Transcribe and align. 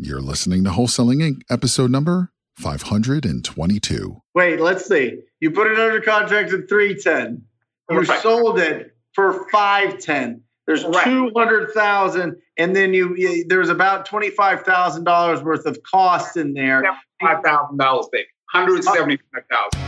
You're 0.00 0.20
listening 0.20 0.62
to 0.62 0.70
Wholesaling 0.70 1.16
Inc., 1.16 1.42
episode 1.50 1.90
number 1.90 2.30
522. 2.56 4.22
Wait, 4.32 4.60
let's 4.60 4.86
see. 4.86 5.18
You 5.40 5.50
put 5.50 5.66
it 5.66 5.76
under 5.76 6.00
contract 6.00 6.52
at 6.52 6.68
310. 6.68 7.42
You 7.90 8.04
Correct. 8.04 8.22
sold 8.22 8.60
it 8.60 8.94
for 9.12 9.48
510. 9.50 10.40
There's 10.68 10.84
Correct. 10.84 11.04
200,000 11.04 12.36
and 12.58 12.76
then 12.76 12.94
you, 12.94 13.16
you 13.16 13.44
there's 13.48 13.70
about 13.70 14.06
$25,000 14.06 15.42
worth 15.42 15.66
of 15.66 15.82
costs 15.82 16.36
in 16.36 16.52
there. 16.52 16.84
Five 17.20 17.42
thousand 17.42 17.78
dollars, 17.78 18.06
baby. 18.12 18.28
Hundred 18.52 18.84
seventy-five 18.84 19.42
thousand. 19.50 19.87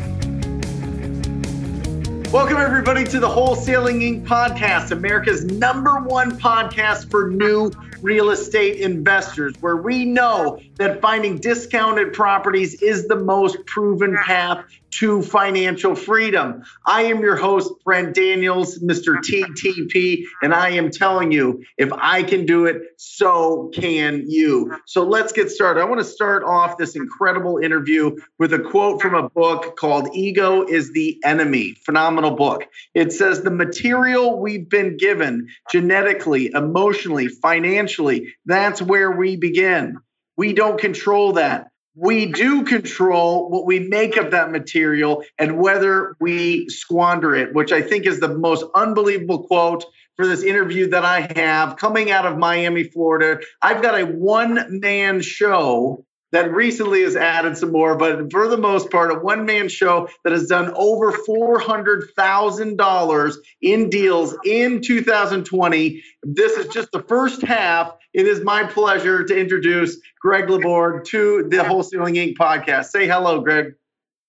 Welcome, 2.31 2.59
everybody, 2.59 3.03
to 3.03 3.19
the 3.19 3.27
Wholesaling 3.27 4.01
Inc. 4.01 4.25
podcast, 4.25 4.91
America's 4.91 5.43
number 5.43 5.99
one 5.99 6.31
podcast 6.39 7.11
for 7.11 7.29
new 7.29 7.73
real 8.01 8.29
estate 8.29 8.79
investors, 8.79 9.53
where 9.59 9.75
we 9.75 10.05
know 10.05 10.57
that 10.75 11.01
finding 11.01 11.39
discounted 11.39 12.13
properties 12.13 12.81
is 12.81 13.09
the 13.09 13.17
most 13.17 13.65
proven 13.65 14.15
path 14.15 14.63
to 14.91 15.21
financial 15.21 15.95
freedom. 15.95 16.63
I 16.85 17.03
am 17.03 17.21
your 17.21 17.35
host, 17.35 17.73
Brent 17.83 18.15
Daniels, 18.15 18.79
Mr. 18.79 19.17
TTP, 19.17 20.23
and 20.41 20.53
I 20.53 20.69
am 20.69 20.91
telling 20.91 21.31
you, 21.31 21.63
if 21.77 21.91
I 21.93 22.23
can 22.23 22.45
do 22.45 22.65
it, 22.65 22.81
so 22.97 23.71
can 23.73 24.25
you. 24.27 24.77
So 24.85 25.03
let's 25.03 25.31
get 25.31 25.49
started. 25.49 25.81
I 25.81 25.85
want 25.85 25.99
to 25.99 26.05
start 26.05 26.43
off 26.43 26.77
this 26.77 26.95
incredible 26.95 27.57
interview 27.57 28.15
with 28.37 28.53
a 28.53 28.59
quote 28.59 29.01
from 29.01 29.15
a 29.15 29.29
book 29.29 29.75
called 29.77 30.09
Ego 30.13 30.63
is 30.65 30.91
the 30.91 31.19
Enemy. 31.23 31.75
Phenomenal 31.85 32.31
book. 32.31 32.65
It 32.93 33.13
says, 33.13 33.41
The 33.41 33.51
material 33.51 34.39
we've 34.39 34.69
been 34.69 34.97
given 34.97 35.47
genetically, 35.71 36.51
emotionally, 36.53 37.27
financially, 37.27 38.33
that's 38.45 38.81
where 38.81 39.11
we 39.11 39.35
begin. 39.35 39.97
We 40.37 40.53
don't 40.53 40.79
control 40.79 41.33
that. 41.33 41.70
We 41.95 42.27
do 42.27 42.63
control 42.63 43.49
what 43.49 43.65
we 43.65 43.79
make 43.79 44.15
of 44.15 44.31
that 44.31 44.51
material 44.51 45.23
and 45.37 45.59
whether 45.59 46.15
we 46.21 46.69
squander 46.69 47.35
it, 47.35 47.53
which 47.53 47.71
I 47.71 47.81
think 47.81 48.05
is 48.05 48.19
the 48.19 48.37
most 48.37 48.65
unbelievable 48.73 49.43
quote 49.43 49.83
for 50.15 50.25
this 50.25 50.43
interview 50.43 50.87
that 50.89 51.03
I 51.03 51.31
have 51.35 51.75
coming 51.75 52.11
out 52.11 52.25
of 52.25 52.37
Miami, 52.37 52.83
Florida. 52.83 53.41
I've 53.61 53.81
got 53.81 53.99
a 53.99 54.05
one 54.05 54.79
man 54.79 55.21
show 55.21 56.05
that 56.31 56.53
recently 56.53 57.01
has 57.03 57.15
added 57.15 57.57
some 57.57 57.71
more, 57.71 57.95
but 57.95 58.31
for 58.31 58.47
the 58.47 58.57
most 58.57 58.89
part, 58.89 59.11
a 59.11 59.15
one 59.15 59.45
man 59.45 59.69
show 59.69 60.09
that 60.23 60.33
has 60.33 60.47
done 60.47 60.71
over 60.75 61.11
$400,000 61.11 63.35
in 63.61 63.89
deals 63.89 64.35
in 64.45 64.81
2020. 64.81 66.03
This 66.23 66.57
is 66.57 66.73
just 66.73 66.91
the 66.91 67.03
first 67.03 67.41
half. 67.41 67.95
It 68.13 68.27
is 68.27 68.43
my 68.43 68.63
pleasure 68.63 69.23
to 69.23 69.37
introduce 69.37 69.97
Greg 70.21 70.49
Laborde 70.49 71.05
to 71.05 71.47
the 71.49 71.57
Wholesaling 71.57 72.17
Inc. 72.17 72.35
podcast. 72.35 72.85
Say 72.85 73.07
hello, 73.07 73.41
Greg. 73.41 73.73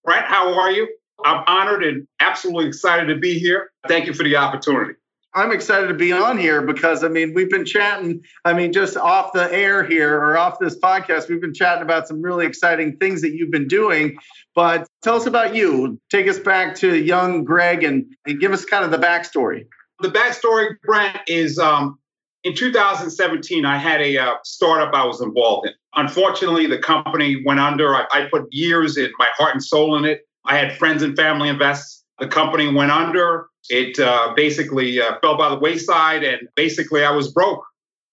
Brent, 0.05 0.27
how 0.27 0.59
are 0.59 0.71
you? 0.71 0.89
I'm 1.25 1.45
honored 1.47 1.85
and 1.85 2.07
absolutely 2.21 2.67
excited 2.67 3.07
to 3.07 3.17
be 3.17 3.39
here. 3.39 3.71
Thank 3.87 4.07
you 4.07 4.15
for 4.15 4.25
the 4.25 4.37
opportunity. 4.37 4.95
I'm 5.35 5.51
excited 5.51 5.89
to 5.89 5.95
be 5.95 6.13
on 6.13 6.37
here 6.37 6.63
because 6.63 7.03
I 7.03 7.09
mean 7.09 7.33
we've 7.35 7.51
been 7.51 7.65
chatting. 7.65 8.23
I 8.45 8.53
mean 8.53 8.73
just 8.73 8.97
off 8.97 9.33
the 9.33 9.53
air 9.53 9.83
here 9.85 10.17
or 10.19 10.37
off 10.37 10.59
this 10.59 10.79
podcast, 10.79 11.29
we've 11.29 11.41
been 11.41 11.55
chatting 11.55 11.83
about 11.83 12.07
some 12.07 12.21
really 12.21 12.47
exciting 12.47 12.97
things 12.99 13.23
that 13.23 13.33
you've 13.33 13.51
been 13.51 13.69
doing. 13.69 14.17
But 14.55 14.87
tell 15.03 15.17
us 15.17 15.27
about 15.27 15.55
you. 15.55 15.99
Take 16.11 16.29
us 16.29 16.39
back 16.39 16.75
to 16.77 16.97
young 16.97 17.45
Greg 17.45 17.83
and, 17.83 18.05
and 18.27 18.41
give 18.41 18.53
us 18.53 18.65
kind 18.65 18.85
of 18.85 18.91
the 18.91 18.99
backstory. 18.99 19.67
The 20.01 20.09
backstory, 20.09 20.77
Brent, 20.85 21.19
is 21.29 21.59
um, 21.59 21.99
in 22.45 22.55
2017, 22.55 23.65
I 23.65 23.79
had 23.79 24.01
a 24.01 24.19
uh, 24.19 24.35
startup 24.45 24.93
I 24.95 25.07
was 25.07 25.21
involved 25.21 25.69
in. 25.69 25.75
Unfortunately, 25.95 26.67
the 26.67 26.79
company 26.79 27.43
went 27.47 27.61
under. 27.61 27.95
I, 27.95 28.07
I 28.13 28.29
put 28.31 28.47
years 28.51 28.97
in 28.97 29.11
my 29.19 29.29
heart 29.37 29.53
and 29.55 29.63
soul 29.63 29.97
in 29.97 30.05
it. 30.05 30.27
I 30.45 30.57
had 30.57 30.77
friends 30.77 31.03
and 31.03 31.17
family 31.17 31.49
invest. 31.49 32.02
The 32.23 32.29
company 32.29 32.73
went 32.73 32.93
under. 32.93 33.49
It 33.69 33.99
uh, 33.99 34.33
basically 34.37 35.01
uh, 35.01 35.19
fell 35.21 35.37
by 35.37 35.49
the 35.49 35.59
wayside, 35.59 36.23
and 36.23 36.49
basically, 36.55 37.05
I 37.05 37.11
was 37.11 37.33
broke. 37.33 37.65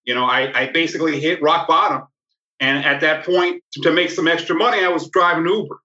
You 0.03 0.15
know, 0.15 0.25
I, 0.25 0.51
I 0.61 0.71
basically 0.71 1.19
hit 1.19 1.43
rock 1.43 1.67
bottom. 1.67 2.07
And 2.59 2.83
at 2.83 3.01
that 3.01 3.23
point, 3.23 3.61
to, 3.83 3.91
make 3.91 4.09
some 4.09 4.27
extra 4.27 4.55
money, 4.55 4.83
I 4.83 4.87
was 4.87 5.07
driving 5.09 5.45
Uber. 5.45 5.77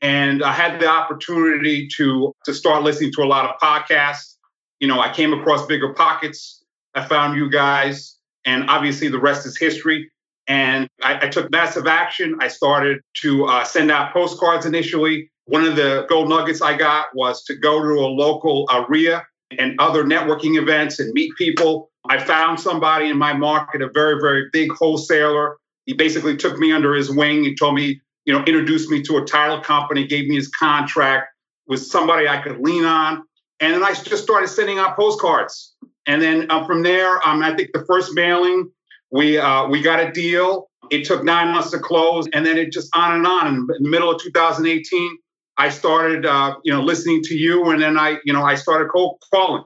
And 0.00 0.42
I 0.42 0.52
had 0.52 0.80
the 0.80 0.88
opportunity 0.88 1.86
to, 1.98 2.32
to 2.46 2.54
start 2.54 2.82
listening 2.82 3.12
to 3.16 3.22
a 3.22 3.26
lot 3.26 3.44
of 3.44 3.60
podcasts. 3.60 4.36
You 4.80 4.88
know, 4.88 4.98
I 4.98 5.12
came 5.12 5.34
across 5.34 5.66
Bigger 5.66 5.92
Pockets. 5.92 6.64
I 6.94 7.04
found 7.04 7.36
you 7.36 7.50
guys, 7.50 8.16
and 8.46 8.70
obviously 8.70 9.08
the 9.08 9.20
rest 9.20 9.44
is 9.44 9.58
history. 9.58 10.10
And 10.48 10.88
I, 11.02 11.26
I 11.26 11.28
took 11.28 11.50
massive 11.50 11.86
action. 11.86 12.38
I 12.40 12.48
started 12.48 13.02
to 13.20 13.44
uh, 13.44 13.64
send 13.64 13.90
out 13.90 14.14
postcards 14.14 14.64
initially. 14.64 15.30
One 15.46 15.64
of 15.64 15.76
the 15.76 16.06
gold 16.08 16.28
nuggets 16.28 16.60
I 16.60 16.76
got 16.76 17.14
was 17.14 17.44
to 17.44 17.54
go 17.54 17.80
to 17.80 18.00
a 18.00 18.10
local 18.10 18.68
area 18.72 19.24
and 19.56 19.78
other 19.78 20.02
networking 20.04 20.60
events 20.60 20.98
and 20.98 21.12
meet 21.12 21.32
people. 21.36 21.90
I 22.08 22.18
found 22.18 22.58
somebody 22.58 23.08
in 23.08 23.16
my 23.16 23.32
market, 23.32 23.80
a 23.80 23.88
very, 23.94 24.20
very 24.20 24.46
big 24.52 24.72
wholesaler. 24.72 25.56
He 25.84 25.94
basically 25.94 26.36
took 26.36 26.58
me 26.58 26.72
under 26.72 26.94
his 26.94 27.10
wing. 27.14 27.44
He 27.44 27.54
told 27.54 27.76
me, 27.76 28.00
you 28.24 28.32
know, 28.32 28.40
introduced 28.44 28.90
me 28.90 29.02
to 29.02 29.18
a 29.18 29.24
title 29.24 29.60
company, 29.60 30.04
gave 30.04 30.26
me 30.26 30.34
his 30.34 30.48
contract, 30.48 31.28
was 31.68 31.90
somebody 31.90 32.26
I 32.26 32.42
could 32.42 32.58
lean 32.58 32.84
on. 32.84 33.22
And 33.60 33.72
then 33.72 33.84
I 33.84 33.94
just 33.94 34.24
started 34.24 34.48
sending 34.48 34.80
out 34.80 34.96
postcards. 34.96 35.76
And 36.06 36.20
then 36.20 36.50
uh, 36.50 36.66
from 36.66 36.82
there, 36.82 37.26
um, 37.26 37.42
I 37.42 37.54
think 37.54 37.70
the 37.72 37.84
first 37.86 38.14
mailing, 38.14 38.70
we 39.12 39.38
uh, 39.38 39.68
we 39.68 39.80
got 39.80 40.00
a 40.00 40.10
deal. 40.10 40.68
It 40.90 41.04
took 41.04 41.24
nine 41.24 41.52
months 41.52 41.70
to 41.70 41.78
close, 41.78 42.26
and 42.32 42.44
then 42.44 42.58
it 42.58 42.72
just 42.72 42.94
on 42.96 43.14
and 43.14 43.26
on. 43.26 43.46
In 43.46 43.66
the 43.66 43.90
middle 43.90 44.10
of 44.10 44.20
2018, 44.20 45.18
I 45.58 45.70
started, 45.70 46.26
uh, 46.26 46.56
you 46.64 46.72
know, 46.72 46.82
listening 46.82 47.22
to 47.24 47.34
you, 47.34 47.70
and 47.70 47.80
then 47.80 47.98
I, 47.98 48.18
you 48.24 48.32
know, 48.32 48.42
I 48.42 48.56
started 48.56 48.88
cold 48.90 49.22
calling. 49.32 49.64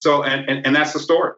So, 0.00 0.22
and, 0.22 0.48
and 0.48 0.66
and 0.66 0.76
that's 0.76 0.92
the 0.92 0.98
story. 0.98 1.32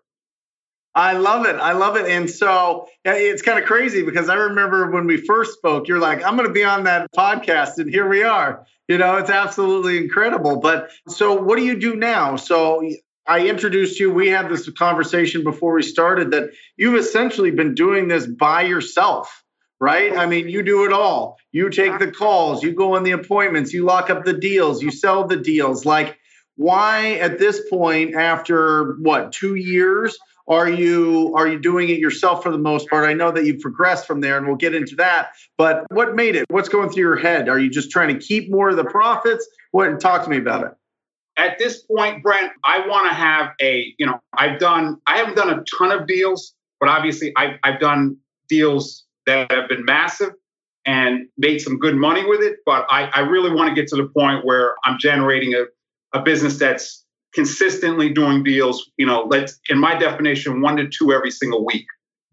I 0.97 1.12
love 1.12 1.44
it. 1.44 1.56
I 1.56 1.72
love 1.72 1.97
it. 1.97 2.06
And 2.06 2.28
so 2.28 2.88
it's 3.04 3.42
kind 3.42 3.59
of 3.59 3.66
crazy 3.66 4.03
because 4.03 4.31
I 4.31 4.34
remember 4.34 4.91
when 4.91 5.06
we 5.06 5.19
first 5.19 5.53
spoke, 5.53 5.88
you're 5.88 5.98
like, 5.98 6.25
I'm 6.25 6.37
going 6.37 6.48
to 6.48 6.54
be 6.54 6.64
on 6.64 6.84
that 6.84 7.12
podcast. 7.12 7.76
And 7.76 7.91
here 7.91 8.09
we 8.09 8.22
are. 8.22 8.64
You 8.88 8.97
know, 8.97 9.19
it's 9.19 9.28
absolutely 9.28 9.98
incredible. 9.98 10.58
But 10.58 10.91
so 11.06 11.34
what 11.34 11.58
do 11.58 11.64
you 11.64 11.78
do 11.78 11.97
now? 11.97 12.37
So 12.37 12.82
I 13.26 13.47
introduced 13.47 14.00
you. 14.00 14.10
We 14.10 14.28
had 14.28 14.48
this 14.48 14.70
conversation 14.70 15.44
before 15.44 15.75
we 15.75 15.82
started 15.82 16.31
that 16.31 16.50
you've 16.78 16.94
essentially 16.94 17.50
been 17.50 17.75
doing 17.75 18.08
this 18.08 18.26
by 18.26 18.62
yourself, 18.62 19.44
right? 19.81 20.16
I 20.16 20.26
mean, 20.26 20.48
you 20.48 20.62
do 20.62 20.84
it 20.84 20.92
all. 20.92 21.38
You 21.53 21.70
take 21.70 21.98
the 21.98 22.10
calls, 22.10 22.62
you 22.62 22.72
go 22.72 22.97
on 22.97 23.03
the 23.03 23.12
appointments, 23.12 23.72
you 23.72 23.84
lock 23.84 24.10
up 24.10 24.25
the 24.25 24.32
deals, 24.32 24.82
you 24.82 24.91
sell 24.91 25.26
the 25.26 25.37
deals. 25.37 25.84
Like, 25.84 26.19
why 26.56 27.14
at 27.14 27.38
this 27.38 27.69
point, 27.69 28.14
after 28.14 28.97
what, 29.00 29.32
two 29.32 29.54
years, 29.56 30.19
are 30.48 30.69
you 30.69 31.34
are 31.37 31.48
you 31.48 31.59
doing 31.59 31.88
it 31.88 31.98
yourself 31.98 32.42
for 32.42 32.53
the 32.53 32.59
most 32.59 32.88
part? 32.88 33.09
I 33.09 33.14
know 33.14 33.32
that 33.32 33.44
you've 33.44 33.60
progressed 33.60 34.06
from 34.06 34.20
there, 34.20 34.38
and 34.38 34.47
we'll 34.47 34.56
get 34.56 34.75
into 34.75 34.94
that. 34.97 35.31
But 35.59 35.84
what 35.91 36.14
made 36.14 36.37
it? 36.37 36.44
What's 36.50 36.69
going 36.69 36.91
through 36.91 37.03
your 37.03 37.16
head? 37.16 37.48
Are 37.48 37.58
you 37.58 37.69
just 37.69 37.91
trying 37.91 38.16
to 38.16 38.25
keep 38.25 38.50
more 38.50 38.70
of 38.70 38.76
the 38.76 38.84
profits? 38.84 39.46
What? 39.73 39.99
Talk 39.99 40.23
to 40.25 40.31
me 40.31 40.38
about 40.38 40.64
it. 40.64 40.73
At 41.37 41.58
this 41.58 41.82
point, 41.82 42.23
Brent, 42.23 42.52
I 42.64 42.87
want 42.87 43.11
to 43.11 43.14
have 43.14 43.50
a, 43.61 43.93
you 43.99 44.06
know, 44.06 44.20
I've 44.34 44.58
done, 44.58 44.99
I 45.06 45.19
haven't 45.19 45.37
done 45.37 45.50
a 45.50 45.62
ton 45.64 45.93
of 45.93 46.06
deals, 46.06 46.55
but 46.81 46.88
obviously 46.88 47.34
I've, 47.37 47.58
I've 47.62 47.78
done 47.78 48.17
deals 48.49 49.06
that 49.26 49.50
have 49.52 49.69
been 49.69 49.84
massive 49.84 50.32
and 50.87 51.26
made 51.37 51.61
some 51.61 51.78
good 51.78 51.96
money 51.96 52.25
with 52.25 52.40
it. 52.40 52.58
But 52.64 52.87
I, 52.88 53.05
I 53.06 53.20
really 53.20 53.50
want 53.50 53.69
to 53.69 53.75
get 53.75 53.88
to 53.88 53.96
the 53.96 54.08
point 54.08 54.44
where 54.44 54.75
I'm 54.84 54.99
generating 54.99 55.55
a, 55.55 55.64
a 56.17 56.23
business 56.23 56.58
that's 56.58 57.05
consistently 57.34 58.08
doing 58.08 58.43
deals, 58.43 58.90
you 58.96 59.05
know, 59.05 59.26
let's, 59.28 59.58
in 59.69 59.78
my 59.78 59.94
definition, 59.99 60.62
one 60.62 60.76
to 60.76 60.88
two 60.88 61.12
every 61.12 61.31
single 61.31 61.64
week, 61.67 61.84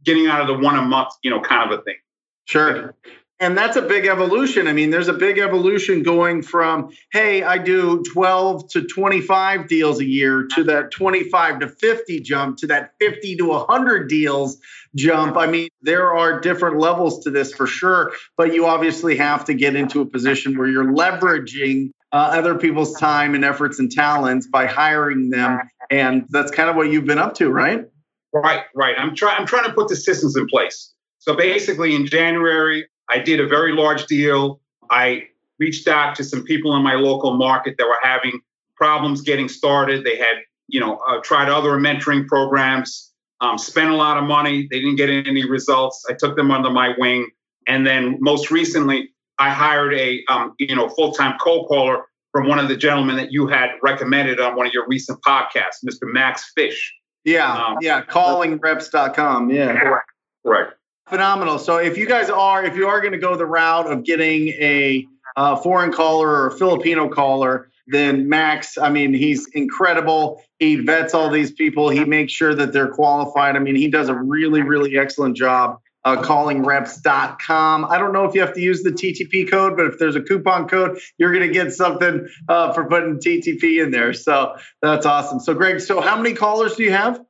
getting 0.05 0.27
out 0.27 0.39
of 0.39 0.47
the 0.47 0.63
one 0.63 0.77
a 0.77 0.81
month, 0.81 1.09
you 1.23 1.29
know, 1.29 1.41
kind 1.41 1.71
of 1.71 1.79
a 1.79 1.81
thing. 1.83 1.97
Sure. 2.45 2.95
And 3.43 3.57
that's 3.57 3.75
a 3.75 3.81
big 3.81 4.05
evolution. 4.05 4.69
I 4.69 4.73
mean, 4.73 4.89
there's 4.89 5.09
a 5.09 5.13
big 5.13 5.37
evolution 5.37 6.01
going 6.01 6.43
from, 6.43 6.91
hey, 7.11 7.43
I 7.43 7.57
do 7.57 8.01
12 8.13 8.69
to 8.69 8.83
25 8.83 9.67
deals 9.67 9.99
a 9.99 10.05
year 10.05 10.47
to 10.55 10.63
that 10.63 10.91
25 10.91 11.59
to 11.59 11.67
50 11.67 12.21
jump 12.21 12.57
to 12.59 12.67
that 12.67 12.93
50 13.01 13.35
to 13.35 13.47
100 13.47 14.07
deals 14.07 14.61
jump. 14.95 15.35
I 15.35 15.47
mean, 15.47 15.67
there 15.81 16.13
are 16.13 16.39
different 16.39 16.79
levels 16.79 17.21
to 17.25 17.31
this 17.31 17.53
for 17.53 17.67
sure, 17.67 18.13
but 18.37 18.53
you 18.53 18.65
obviously 18.65 19.17
have 19.17 19.43
to 19.45 19.53
get 19.53 19.75
into 19.75 19.99
a 19.99 20.05
position 20.05 20.57
where 20.57 20.69
you're 20.69 20.93
leveraging 20.93 21.89
uh, 22.13 22.31
other 22.31 22.57
people's 22.57 22.97
time 22.97 23.35
and 23.35 23.43
efforts 23.43 23.77
and 23.77 23.91
talents 23.91 24.47
by 24.47 24.67
hiring 24.67 25.31
them. 25.31 25.59
And 25.91 26.27
that's 26.29 26.49
kind 26.49 26.69
of 26.69 26.77
what 26.77 26.93
you've 26.93 27.05
been 27.05 27.19
up 27.19 27.33
to, 27.35 27.49
right? 27.49 27.83
Right, 28.31 28.63
right. 28.73 28.95
I'm 28.97 29.13
trying. 29.15 29.37
I'm 29.37 29.45
trying 29.45 29.65
to 29.65 29.73
put 29.73 29.89
the 29.89 29.97
systems 29.97 30.37
in 30.37 30.47
place. 30.47 30.93
So 31.19 31.35
basically, 31.35 31.93
in 31.93 32.05
January, 32.05 32.87
I 33.13 33.19
did 33.19 33.39
a 33.39 33.47
very 33.47 33.73
large 33.73 34.07
deal. 34.07 34.59
I 34.89 35.27
reached 35.59 35.87
out 35.87 36.15
to 36.15 36.23
some 36.23 36.43
people 36.43 36.75
in 36.75 36.81
my 36.81 36.95
local 36.95 37.37
market 37.37 37.75
that 37.77 37.85
were 37.85 37.99
having 38.01 38.39
problems 38.75 39.21
getting 39.21 39.47
started. 39.47 40.03
They 40.03 40.17
had, 40.17 40.37
you 40.67 40.79
know, 40.79 40.97
uh, 41.07 41.19
tried 41.23 41.47
other 41.47 41.73
mentoring 41.73 42.27
programs, 42.27 43.13
um, 43.39 43.59
spent 43.59 43.91
a 43.91 43.95
lot 43.95 44.17
of 44.17 44.23
money. 44.23 44.67
They 44.69 44.79
didn't 44.79 44.95
get 44.95 45.11
any 45.11 45.47
results. 45.47 46.03
I 46.09 46.13
took 46.13 46.35
them 46.35 46.49
under 46.49 46.71
my 46.71 46.95
wing, 46.97 47.29
and 47.67 47.85
then 47.85 48.17
most 48.19 48.49
recently, 48.49 49.13
I 49.37 49.51
hired 49.51 49.93
a, 49.93 50.23
um, 50.29 50.53
you 50.57 50.75
know, 50.75 50.89
full-time 50.89 51.37
cold 51.39 51.67
caller 51.67 52.05
from 52.31 52.47
one 52.47 52.57
of 52.57 52.67
the 52.67 52.75
gentlemen 52.75 53.15
that 53.17 53.31
you 53.31 53.45
had 53.45 53.69
recommended 53.83 54.39
on 54.39 54.55
one 54.55 54.65
of 54.65 54.73
your 54.73 54.87
recent 54.87 55.21
podcasts, 55.21 55.83
Mr. 55.87 56.11
Max 56.11 56.51
Fish. 56.55 56.93
Yeah, 57.25 57.51
um, 57.51 57.77
yeah, 57.79 58.01
callingreps.com. 58.01 59.51
Yeah. 59.51 59.79
Correct. 59.79 60.09
Right 60.43 60.67
phenomenal. 61.13 61.59
So 61.59 61.77
if 61.77 61.95
you 61.95 62.07
guys 62.07 62.31
are, 62.31 62.65
if 62.65 62.75
you 62.75 62.87
are 62.87 62.99
going 62.99 63.11
to 63.11 63.19
go 63.19 63.35
the 63.35 63.45
route 63.45 63.85
of 63.85 64.03
getting 64.03 64.47
a 64.47 65.07
uh, 65.35 65.55
foreign 65.57 65.91
caller 65.91 66.27
or 66.27 66.47
a 66.47 66.57
Filipino 66.57 67.07
caller, 67.07 67.69
then 67.85 68.27
Max, 68.29 68.79
I 68.79 68.89
mean, 68.89 69.13
he's 69.13 69.47
incredible. 69.53 70.41
He 70.57 70.77
vets 70.77 71.13
all 71.13 71.29
these 71.29 71.51
people. 71.51 71.89
He 71.89 72.03
makes 72.03 72.33
sure 72.33 72.55
that 72.55 72.73
they're 72.73 72.89
qualified. 72.89 73.55
I 73.55 73.59
mean, 73.59 73.75
he 73.75 73.89
does 73.89 74.09
a 74.09 74.15
really, 74.15 74.63
really 74.63 74.97
excellent 74.97 75.37
job. 75.37 75.77
Uh, 76.03 76.19
callingreps.com. 76.21 77.85
I 77.85 77.97
don't 77.99 78.11
know 78.11 78.25
if 78.25 78.33
you 78.33 78.41
have 78.41 78.55
to 78.55 78.61
use 78.61 78.81
the 78.81 78.89
TTP 78.89 79.49
code, 79.49 79.77
but 79.77 79.85
if 79.85 79.99
there's 79.99 80.15
a 80.15 80.21
coupon 80.21 80.67
code, 80.67 80.99
you're 81.19 81.31
going 81.31 81.47
to 81.47 81.53
get 81.53 81.73
something 81.73 82.27
uh, 82.49 82.73
for 82.73 82.85
putting 82.85 83.19
TTP 83.19 83.83
in 83.83 83.91
there. 83.91 84.13
So 84.13 84.55
that's 84.81 85.05
awesome. 85.05 85.39
So, 85.39 85.53
Greg, 85.53 85.79
so 85.79 86.01
how 86.01 86.17
many 86.17 86.33
callers 86.33 86.75
do 86.75 86.83
you 86.83 86.91
have? 86.91 87.21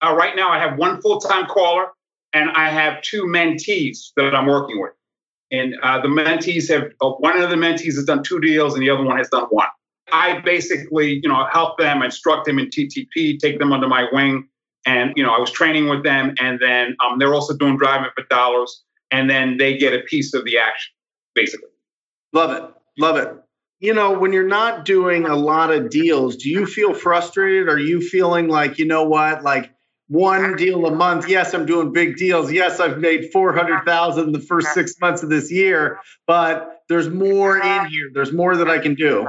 Uh, 0.00 0.14
right 0.14 0.36
now, 0.36 0.50
I 0.50 0.60
have 0.60 0.78
one 0.78 1.02
full 1.02 1.18
time 1.20 1.46
caller 1.46 1.88
and 2.32 2.50
I 2.50 2.70
have 2.70 3.02
two 3.02 3.24
mentees 3.24 4.10
that 4.16 4.34
I'm 4.34 4.46
working 4.46 4.80
with. 4.80 4.92
And 5.50 5.74
uh, 5.82 6.00
the 6.00 6.08
mentees 6.08 6.68
have 6.68 6.92
uh, 7.00 7.10
one 7.10 7.40
of 7.40 7.48
the 7.48 7.56
mentees 7.56 7.94
has 7.94 8.04
done 8.04 8.22
two 8.22 8.40
deals, 8.40 8.74
and 8.74 8.82
the 8.82 8.90
other 8.90 9.02
one 9.02 9.16
has 9.16 9.28
done 9.28 9.44
one. 9.44 9.68
I 10.12 10.40
basically, 10.40 11.20
you 11.22 11.28
know, 11.28 11.46
help 11.50 11.78
them, 11.78 12.02
instruct 12.02 12.46
them 12.46 12.58
in 12.58 12.66
TTP, 12.66 13.38
take 13.38 13.58
them 13.58 13.72
under 13.72 13.88
my 13.88 14.06
wing, 14.12 14.48
and 14.86 15.12
you 15.16 15.22
know, 15.22 15.34
I 15.34 15.38
was 15.38 15.50
training 15.50 15.88
with 15.88 16.02
them, 16.04 16.34
and 16.40 16.58
then 16.60 16.96
um, 17.04 17.18
they're 17.18 17.34
also 17.34 17.56
doing 17.56 17.76
driving 17.76 18.10
for 18.14 18.24
dollars, 18.28 18.82
and 19.10 19.28
then 19.28 19.56
they 19.56 19.76
get 19.76 19.94
a 19.94 20.00
piece 20.00 20.34
of 20.34 20.44
the 20.44 20.58
action, 20.58 20.92
basically. 21.34 21.68
Love 22.32 22.50
it, 22.50 22.62
love 22.98 23.16
it. 23.16 23.34
You 23.80 23.94
know, 23.94 24.18
when 24.18 24.32
you're 24.32 24.46
not 24.46 24.84
doing 24.84 25.24
a 25.24 25.36
lot 25.36 25.70
of 25.70 25.88
deals, 25.88 26.36
do 26.36 26.50
you 26.50 26.66
feel 26.66 26.94
frustrated? 26.94 27.68
Are 27.68 27.78
you 27.78 28.00
feeling 28.00 28.48
like, 28.48 28.78
you 28.78 28.84
know 28.84 29.04
what, 29.04 29.44
like 29.44 29.70
one 30.08 30.56
deal 30.56 30.86
a 30.86 30.90
month. 30.90 31.28
Yes, 31.28 31.54
I'm 31.54 31.66
doing 31.66 31.92
big 31.92 32.16
deals. 32.16 32.50
Yes, 32.50 32.80
I've 32.80 32.98
made 32.98 33.30
400,000 33.32 34.24
in 34.24 34.32
the 34.32 34.40
first 34.40 34.72
6 34.72 34.94
months 35.00 35.22
of 35.22 35.28
this 35.28 35.52
year, 35.52 36.00
but 36.26 36.82
there's 36.88 37.08
more 37.08 37.58
in 37.58 37.86
here. 37.86 38.10
There's 38.12 38.32
more 38.32 38.56
that 38.56 38.68
I 38.68 38.78
can 38.78 38.94
do. 38.94 39.28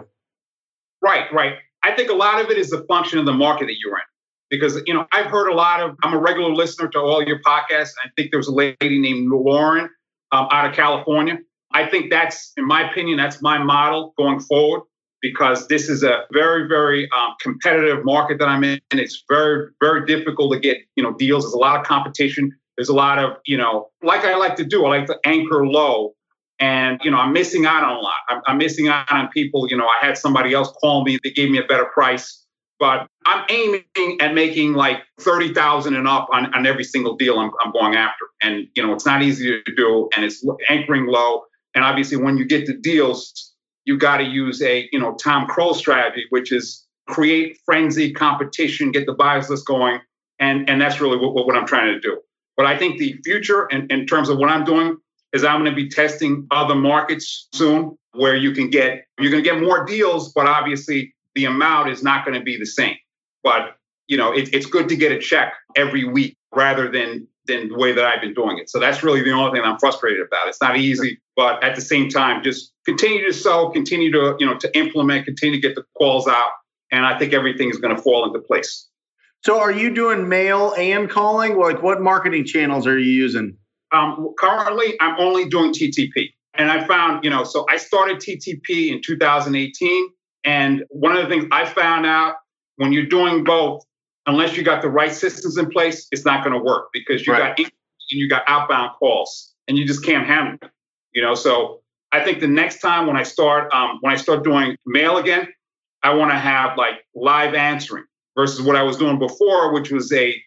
Right, 1.02 1.32
right. 1.34 1.56
I 1.84 1.96
think 1.96 2.10
a 2.10 2.14
lot 2.14 2.44
of 2.44 2.50
it 2.50 2.58
is 2.58 2.72
a 2.72 2.84
function 2.86 3.20
of 3.20 3.26
the 3.26 3.34
market 3.34 3.66
that 3.66 3.76
you're 3.84 3.96
in. 3.96 4.04
Because, 4.50 4.82
you 4.88 4.94
know, 4.96 5.06
I've 5.12 5.28
heard 5.28 5.48
a 5.48 5.54
lot 5.54 5.80
of, 5.80 5.96
I'm 6.02 6.14
a 6.14 6.18
regular 6.18 6.52
listener 6.52 6.88
to 6.90 7.00
all 7.00 7.24
your 7.24 7.40
podcasts. 7.42 7.92
I 8.04 8.10
think 8.16 8.32
there 8.32 8.40
was 8.40 8.48
a 8.48 8.54
lady 8.54 9.00
named 9.00 9.30
Lauren 9.30 9.90
um, 10.32 10.48
out 10.52 10.68
of 10.68 10.76
California. 10.76 11.38
I 11.72 11.86
think 11.86 12.10
that's, 12.10 12.52
in 12.58 12.66
my 12.66 12.90
opinion, 12.90 13.18
that's 13.18 13.44
my 13.44 13.60
model 13.60 14.14
going 14.18 14.40
forward 14.40 14.82
because 15.22 15.68
this 15.68 15.90
is 15.90 16.04
a 16.04 16.24
very, 16.32 16.68
very 16.68 17.10
um, 17.12 17.36
competitive 17.42 18.06
market 18.06 18.40
that 18.40 18.48
I'm 18.48 18.64
in. 18.64 18.80
It's 18.92 19.24
very, 19.28 19.70
very 19.82 20.06
difficult 20.06 20.54
to 20.54 20.60
get, 20.60 20.78
you 20.96 21.04
know, 21.04 21.14
deals. 21.14 21.44
There's 21.44 21.54
a 21.54 21.58
lot 21.58 21.80
of 21.80 21.86
competition. 21.86 22.52
There's 22.78 22.90
a 22.90 22.96
lot 22.96 23.20
of, 23.20 23.38
you 23.46 23.58
know, 23.58 23.90
like 24.02 24.24
I 24.24 24.36
like 24.36 24.56
to 24.58 24.66
do, 24.66 24.86
I 24.86 25.00
like 25.00 25.08
to 25.08 25.18
anchor 25.26 25.66
low. 25.66 26.14
And, 26.62 27.00
you 27.04 27.12
know, 27.12 27.18
I'm 27.18 27.32
missing 27.32 27.66
out 27.66 27.84
on 27.84 27.96
a 27.96 28.00
lot. 28.00 28.16
I'm, 28.30 28.42
I'm 28.48 28.58
missing 28.58 28.88
out 28.88 29.12
on 29.12 29.30
people. 29.30 29.68
You 29.70 29.78
know, 29.78 29.88
I 29.88 30.06
had 30.06 30.18
somebody 30.18 30.54
else 30.54 30.72
call 30.82 31.04
me, 31.04 31.18
they 31.24 31.32
gave 31.32 31.50
me 31.50 31.58
a 31.58 31.64
better 31.64 31.86
price. 31.86 32.46
But 32.80 33.08
I'm 33.26 33.44
aiming 33.50 33.84
at 34.22 34.34
making 34.34 34.74
like 34.74 35.02
30,000 35.20 35.96
and 35.96 36.08
up 36.08 36.30
on, 36.32 36.54
on 36.54 36.66
every 36.66 36.86
single 36.86 37.18
deal 37.18 37.38
I'm, 37.38 37.52
I'm 37.64 37.74
going 37.74 37.96
after. 37.96 38.26
And, 38.42 38.68
you 38.76 38.86
know, 38.86 38.94
it's 38.94 39.06
not 39.06 39.22
easy 39.22 39.62
to 39.62 39.76
do 39.76 40.10
and 40.16 40.24
it's 40.24 40.46
anchoring 40.70 41.08
low. 41.08 41.44
And 41.76 41.84
obviously, 41.84 42.18
when 42.18 42.38
you 42.38 42.46
get 42.46 42.66
the 42.66 42.74
deals, 42.74 43.49
you 43.90 43.98
got 43.98 44.18
to 44.18 44.24
use 44.24 44.62
a 44.62 44.88
you 44.92 45.00
know 45.00 45.16
Tom 45.16 45.48
Krol 45.48 45.74
strategy, 45.76 46.26
which 46.30 46.52
is 46.52 46.86
create 47.08 47.58
frenzy, 47.66 48.14
competition, 48.14 48.92
get 48.92 49.08
the 49.08 49.14
buyers 49.14 49.50
list 49.50 49.66
going, 49.66 50.00
and 50.38 50.70
and 50.70 50.80
that's 50.80 51.02
really 51.02 51.18
what, 51.18 51.34
what 51.34 51.58
I'm 51.58 51.66
trying 51.66 51.92
to 51.92 52.00
do. 52.00 52.22
But 52.56 52.68
I 52.68 52.78
think 52.78 53.00
the 53.00 53.20
future, 53.26 53.66
in, 53.72 53.88
in 53.90 54.06
terms 54.06 54.30
of 54.30 54.38
what 54.38 54.50
I'm 54.50 54.64
doing, 54.64 54.96
is 55.34 55.44
I'm 55.44 55.64
going 55.64 55.72
to 55.72 55.76
be 55.76 55.90
testing 55.90 56.46
other 56.52 56.76
markets 56.76 57.48
soon, 57.52 57.98
where 58.12 58.36
you 58.36 58.52
can 58.52 58.70
get 58.70 59.06
you're 59.20 59.32
going 59.32 59.44
to 59.44 59.50
get 59.50 59.60
more 59.60 59.86
deals, 59.86 60.32
but 60.34 60.46
obviously 60.46 61.16
the 61.34 61.46
amount 61.46 61.90
is 61.90 62.04
not 62.04 62.24
going 62.24 62.38
to 62.38 62.44
be 62.44 62.58
the 62.58 62.68
same. 62.68 62.96
But 63.44 63.76
you 64.08 64.18
know, 64.18 64.32
it, 64.32 64.54
it's 64.54 64.68
good 64.68 64.88
to 64.90 64.96
get 64.96 65.12
a 65.12 65.18
check 65.18 65.54
every 65.76 66.04
week 66.04 66.38
rather 66.54 66.92
than 66.92 67.28
than 67.50 67.70
the 67.70 67.78
way 67.78 67.92
that 67.92 68.06
I've 68.06 68.22
been 68.22 68.34
doing 68.34 68.58
it. 68.58 68.70
So 68.70 68.80
that's 68.80 69.04
really 69.04 69.22
the 69.22 69.32
only 69.32 69.52
thing 69.52 69.68
I'm 69.68 69.78
frustrated 69.78 70.26
about. 70.26 70.48
It's 70.48 70.62
not 70.62 70.78
easy, 70.78 71.20
but 71.36 71.64
at 71.64 71.76
the 71.76 71.82
same 71.82 72.10
time, 72.10 72.44
just 72.44 72.72
continue 72.86 73.26
to 73.26 73.34
sell, 73.34 73.72
continue 73.72 74.12
to 74.12 74.36
you 74.40 74.46
know 74.46 74.58
to 74.58 74.78
implement, 74.78 75.26
continue 75.26 75.60
to 75.60 75.68
get 75.68 75.76
the 75.76 75.84
calls 75.98 76.28
out, 76.28 76.52
and 76.92 77.06
I 77.06 77.18
think 77.18 77.34
everything 77.34 77.70
is 77.70 77.78
going 77.78 77.96
to 77.96 78.02
fall 78.02 78.26
into 78.26 78.40
place. 78.40 78.88
So, 79.44 79.60
are 79.60 79.72
you 79.72 79.94
doing 79.94 80.28
mail 80.28 80.74
and 80.78 81.10
calling? 81.10 81.58
Like, 81.58 81.82
what 81.82 82.02
marketing 82.02 82.46
channels 82.46 82.88
are 82.88 82.98
you 82.98 83.12
using? 83.12 83.58
Um, 83.92 84.34
currently, 84.38 84.96
I'm 85.00 85.20
only 85.20 85.50
doing 85.50 85.74
TTP, 85.74 86.30
and 86.56 86.72
I 86.72 86.86
found 86.86 87.24
you 87.24 87.30
know, 87.30 87.44
so 87.44 87.66
I 87.70 87.78
started 87.78 88.18
TTP 88.18 88.92
in 88.92 89.02
2018, 89.02 90.10
and 90.46 90.84
one 90.90 91.16
of 91.16 91.24
the 91.24 91.30
things 91.30 91.46
I 91.52 91.66
found 91.66 92.06
out 92.06 92.36
when 92.78 92.94
you're 92.94 93.06
doing 93.08 93.44
both, 93.44 93.84
unless 94.30 94.56
you 94.56 94.64
got 94.64 94.82
the 94.82 94.90
right 94.90 95.12
systems 95.12 95.58
in 95.58 95.70
place, 95.70 96.08
it's 96.12 96.24
not 96.24 96.44
going 96.44 96.58
to 96.58 96.64
work 96.64 96.90
because 96.94 97.26
you 97.26 97.34
right. 97.34 97.58
got 97.58 97.72
and 98.12 98.20
you 98.20 98.30
got 98.30 98.44
outbound 98.48 98.92
calls 98.98 99.54
and 99.68 99.78
you 99.78 99.86
just 99.86 100.04
can't 100.04 100.26
handle 100.26 100.58
it. 100.62 100.72
You 101.14 101.22
know, 101.22 101.36
so 101.36 101.82
I 102.12 102.24
think 102.24 102.40
the 102.40 102.48
next 102.48 102.80
time 102.80 103.08
when 103.08 103.18
I 103.18 103.24
start 103.24 103.74
um, 103.74 103.98
when 104.02 104.14
I 104.14 104.18
start 104.18 104.44
doing 104.44 104.76
mail 104.86 105.18
again, 105.18 105.48
I 106.04 106.14
want 106.14 106.32
to 106.32 106.38
have 106.38 106.78
like 106.78 107.06
live 107.16 107.56
answering 107.56 108.06
versus 108.36 108.62
what 108.62 108.76
I 108.76 108.84
was 108.84 108.98
doing 108.98 109.20
before, 109.20 109.74
which 109.74 109.92
was 109.92 110.12
a 110.14 110.40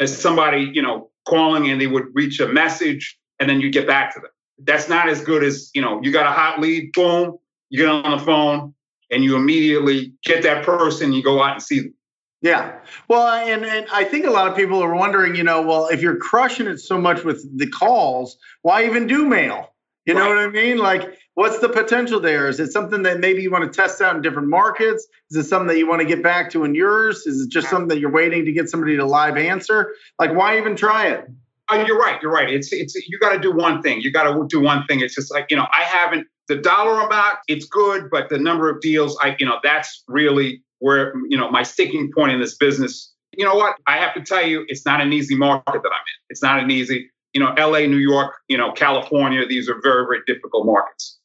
as 0.00 0.16
somebody 0.16 0.70
you 0.74 0.82
know 0.82 1.10
calling 1.26 1.70
and 1.70 1.80
they 1.80 1.86
would 1.86 2.06
reach 2.14 2.40
a 2.40 2.48
message 2.48 3.16
and 3.38 3.48
then 3.48 3.60
you 3.60 3.70
get 3.70 3.86
back 3.86 4.14
to 4.14 4.20
them. 4.20 4.30
That's 4.64 4.88
not 4.88 5.08
as 5.08 5.20
good 5.20 5.44
as 5.44 5.70
you 5.74 5.82
know 5.82 6.00
you 6.02 6.12
got 6.12 6.26
a 6.26 6.32
hot 6.32 6.60
lead, 6.60 6.90
boom, 6.92 7.38
you 7.70 7.78
get 7.78 7.88
on 7.88 8.10
the 8.10 8.24
phone 8.24 8.74
and 9.10 9.22
you 9.24 9.36
immediately 9.36 10.12
get 10.24 10.42
that 10.42 10.64
person, 10.64 11.12
you 11.12 11.22
go 11.22 11.42
out 11.42 11.52
and 11.52 11.62
see 11.62 11.80
them. 11.80 11.94
Yeah. 12.40 12.78
Well, 13.08 13.26
and, 13.26 13.64
and 13.64 13.86
I 13.92 14.04
think 14.04 14.24
a 14.24 14.30
lot 14.30 14.46
of 14.48 14.56
people 14.56 14.82
are 14.82 14.94
wondering, 14.94 15.34
you 15.34 15.42
know, 15.42 15.60
well, 15.62 15.88
if 15.88 16.00
you're 16.00 16.16
crushing 16.16 16.68
it 16.68 16.78
so 16.78 17.00
much 17.00 17.24
with 17.24 17.44
the 17.58 17.66
calls, 17.66 18.38
why 18.62 18.84
even 18.86 19.06
do 19.06 19.24
mail? 19.24 19.72
You 20.06 20.14
know 20.14 20.26
what 20.26 20.38
I 20.38 20.48
mean? 20.48 20.78
Like, 20.78 21.18
what's 21.34 21.58
the 21.58 21.68
potential 21.68 22.18
there? 22.18 22.48
Is 22.48 22.58
it 22.60 22.72
something 22.72 23.02
that 23.02 23.20
maybe 23.20 23.42
you 23.42 23.50
want 23.50 23.70
to 23.70 23.76
test 23.76 24.00
out 24.00 24.16
in 24.16 24.22
different 24.22 24.48
markets? 24.48 25.06
Is 25.30 25.36
it 25.36 25.48
something 25.48 25.66
that 25.68 25.76
you 25.76 25.86
want 25.86 26.00
to 26.00 26.06
get 26.06 26.22
back 26.22 26.50
to 26.52 26.64
in 26.64 26.74
yours? 26.74 27.26
Is 27.26 27.42
it 27.42 27.50
just 27.50 27.68
something 27.68 27.88
that 27.88 27.98
you're 27.98 28.10
waiting 28.10 28.46
to 28.46 28.52
get 28.52 28.70
somebody 28.70 28.96
to 28.96 29.04
live 29.04 29.36
answer? 29.36 29.92
Like, 30.18 30.34
why 30.34 30.56
even 30.56 30.76
try 30.76 31.08
it? 31.08 31.26
Oh, 31.70 31.84
you're 31.84 31.98
right. 31.98 32.18
You're 32.22 32.32
right. 32.32 32.48
It's 32.48 32.72
it's 32.72 32.94
you 32.94 33.18
got 33.18 33.34
to 33.34 33.38
do 33.38 33.52
one 33.52 33.82
thing. 33.82 34.00
You 34.00 34.10
got 34.10 34.22
to 34.22 34.46
do 34.48 34.60
one 34.60 34.86
thing. 34.86 35.00
It's 35.00 35.14
just 35.14 35.30
like 35.30 35.50
you 35.50 35.58
know, 35.58 35.66
I 35.78 35.82
haven't 35.82 36.26
the 36.46 36.56
dollar 36.56 37.02
amount. 37.02 37.40
It's 37.46 37.66
good, 37.66 38.08
but 38.10 38.30
the 38.30 38.38
number 38.38 38.70
of 38.70 38.80
deals, 38.80 39.18
I 39.22 39.36
you 39.38 39.44
know, 39.44 39.58
that's 39.62 40.04
really 40.08 40.62
where 40.78 41.12
you 41.28 41.36
know 41.36 41.50
my 41.50 41.62
sticking 41.62 42.10
point 42.14 42.32
in 42.32 42.40
this 42.40 42.56
business. 42.56 43.12
You 43.32 43.44
know 43.44 43.54
what? 43.54 43.76
I 43.86 43.98
have 43.98 44.14
to 44.14 44.22
tell 44.22 44.44
you, 44.46 44.64
it's 44.68 44.84
not 44.86 45.00
an 45.00 45.12
easy 45.12 45.36
market 45.36 45.66
that 45.66 45.76
I'm 45.76 45.82
in. 45.82 46.18
It's 46.30 46.42
not 46.42 46.62
an 46.62 46.70
easy. 46.70 47.10
You 47.34 47.44
know, 47.44 47.52
L.A., 47.52 47.86
New 47.86 47.98
York, 47.98 48.32
you 48.48 48.56
know, 48.56 48.72
California. 48.72 49.46
These 49.46 49.68
are 49.68 49.76
very, 49.82 50.04
very 50.06 50.20
difficult 50.26 50.66
markets. 50.66 51.18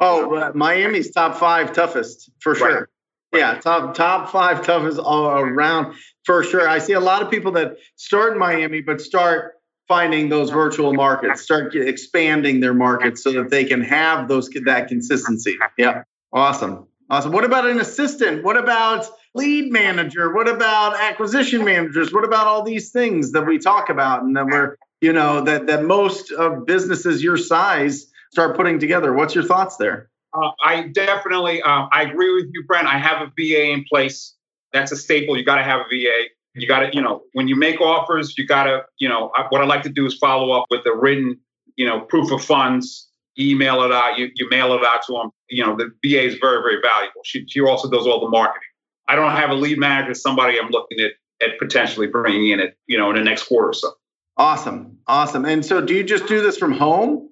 Oh, 0.00 0.34
uh, 0.34 0.52
Miami's 0.54 1.12
top 1.12 1.36
five 1.36 1.72
toughest 1.72 2.30
for 2.40 2.54
sure. 2.54 2.88
Right. 3.32 3.40
Yeah, 3.40 3.58
top 3.60 3.94
top 3.94 4.30
five 4.30 4.64
toughest 4.64 4.98
all 4.98 5.28
around 5.28 5.94
for 6.24 6.42
sure. 6.42 6.68
I 6.68 6.78
see 6.78 6.92
a 6.92 7.00
lot 7.00 7.22
of 7.22 7.30
people 7.30 7.52
that 7.52 7.76
start 7.96 8.34
in 8.34 8.38
Miami, 8.38 8.82
but 8.82 9.00
start 9.00 9.54
finding 9.88 10.28
those 10.28 10.50
virtual 10.50 10.92
markets, 10.92 11.42
start 11.42 11.74
expanding 11.74 12.60
their 12.60 12.74
markets 12.74 13.22
so 13.22 13.32
that 13.32 13.50
they 13.50 13.64
can 13.64 13.82
have 13.82 14.28
those 14.28 14.50
that 14.64 14.88
consistency. 14.88 15.56
Yeah, 15.78 16.02
awesome, 16.32 16.88
awesome. 17.12 17.30
What 17.32 17.44
about 17.44 17.68
an 17.68 17.78
assistant? 17.78 18.42
What 18.42 18.56
about 18.56 19.06
lead 19.34 19.70
manager? 19.70 20.34
What 20.34 20.48
about 20.48 20.98
acquisition 20.98 21.64
managers? 21.64 22.12
What 22.12 22.24
about 22.24 22.46
all 22.46 22.64
these 22.64 22.90
things 22.90 23.32
that 23.32 23.46
we 23.46 23.58
talk 23.58 23.90
about 23.90 24.22
and 24.22 24.36
that 24.36 24.46
we're 24.46 24.76
you 25.00 25.12
know 25.12 25.42
that 25.42 25.66
that 25.66 25.84
most 25.84 26.32
of 26.32 26.66
businesses 26.66 27.22
your 27.22 27.36
size 27.36 28.06
start 28.32 28.56
putting 28.56 28.80
together? 28.80 29.12
What's 29.12 29.34
your 29.34 29.44
thoughts 29.44 29.76
there? 29.76 30.08
Uh, 30.34 30.50
I 30.64 30.88
definitely, 30.88 31.60
uh, 31.60 31.88
I 31.92 32.04
agree 32.04 32.34
with 32.34 32.46
you, 32.54 32.64
Brent. 32.64 32.86
I 32.86 32.96
have 32.96 33.20
a 33.20 33.30
VA 33.36 33.70
in 33.70 33.84
place. 33.84 34.34
That's 34.72 34.90
a 34.90 34.96
staple. 34.96 35.36
You 35.36 35.44
got 35.44 35.56
to 35.56 35.62
have 35.62 35.80
a 35.80 35.84
VA. 35.90 36.28
You 36.54 36.66
got 36.66 36.80
to, 36.80 36.94
you 36.94 37.02
know, 37.02 37.22
when 37.34 37.48
you 37.48 37.56
make 37.56 37.82
offers, 37.82 38.36
you 38.38 38.46
got 38.46 38.64
to, 38.64 38.84
you 38.98 39.10
know, 39.10 39.30
what 39.50 39.60
I 39.60 39.66
like 39.66 39.82
to 39.82 39.90
do 39.90 40.06
is 40.06 40.16
follow 40.16 40.52
up 40.52 40.66
with 40.70 40.86
a 40.86 40.96
written, 40.96 41.38
you 41.76 41.86
know, 41.86 42.00
proof 42.00 42.32
of 42.32 42.42
funds, 42.42 43.08
email 43.38 43.82
it 43.82 43.92
out, 43.92 44.18
you, 44.18 44.30
you 44.34 44.48
mail 44.48 44.72
it 44.74 44.84
out 44.84 45.02
to 45.06 45.12
them. 45.12 45.30
You 45.48 45.64
know, 45.64 45.76
the 45.76 45.86
VA 46.04 46.24
is 46.24 46.36
very, 46.40 46.62
very 46.62 46.80
valuable. 46.82 47.20
She, 47.24 47.44
she 47.48 47.60
also 47.60 47.90
does 47.90 48.06
all 48.06 48.20
the 48.20 48.28
marketing. 48.28 48.68
I 49.08 49.16
don't 49.16 49.32
have 49.32 49.50
a 49.50 49.54
lead 49.54 49.78
manager, 49.78 50.14
somebody 50.14 50.58
I'm 50.58 50.70
looking 50.70 51.00
at, 51.00 51.12
at 51.42 51.58
potentially 51.58 52.06
bringing 52.06 52.50
in 52.50 52.60
it, 52.60 52.76
you 52.86 52.98
know, 52.98 53.10
in 53.10 53.16
the 53.16 53.22
next 53.22 53.44
quarter 53.44 53.70
or 53.70 53.74
so. 53.74 53.92
Awesome. 54.36 54.98
Awesome. 55.06 55.44
And 55.44 55.64
so 55.64 55.80
do 55.80 55.94
you 55.94 56.04
just 56.04 56.26
do 56.26 56.40
this 56.40 56.56
from 56.56 56.72
home? 56.72 57.28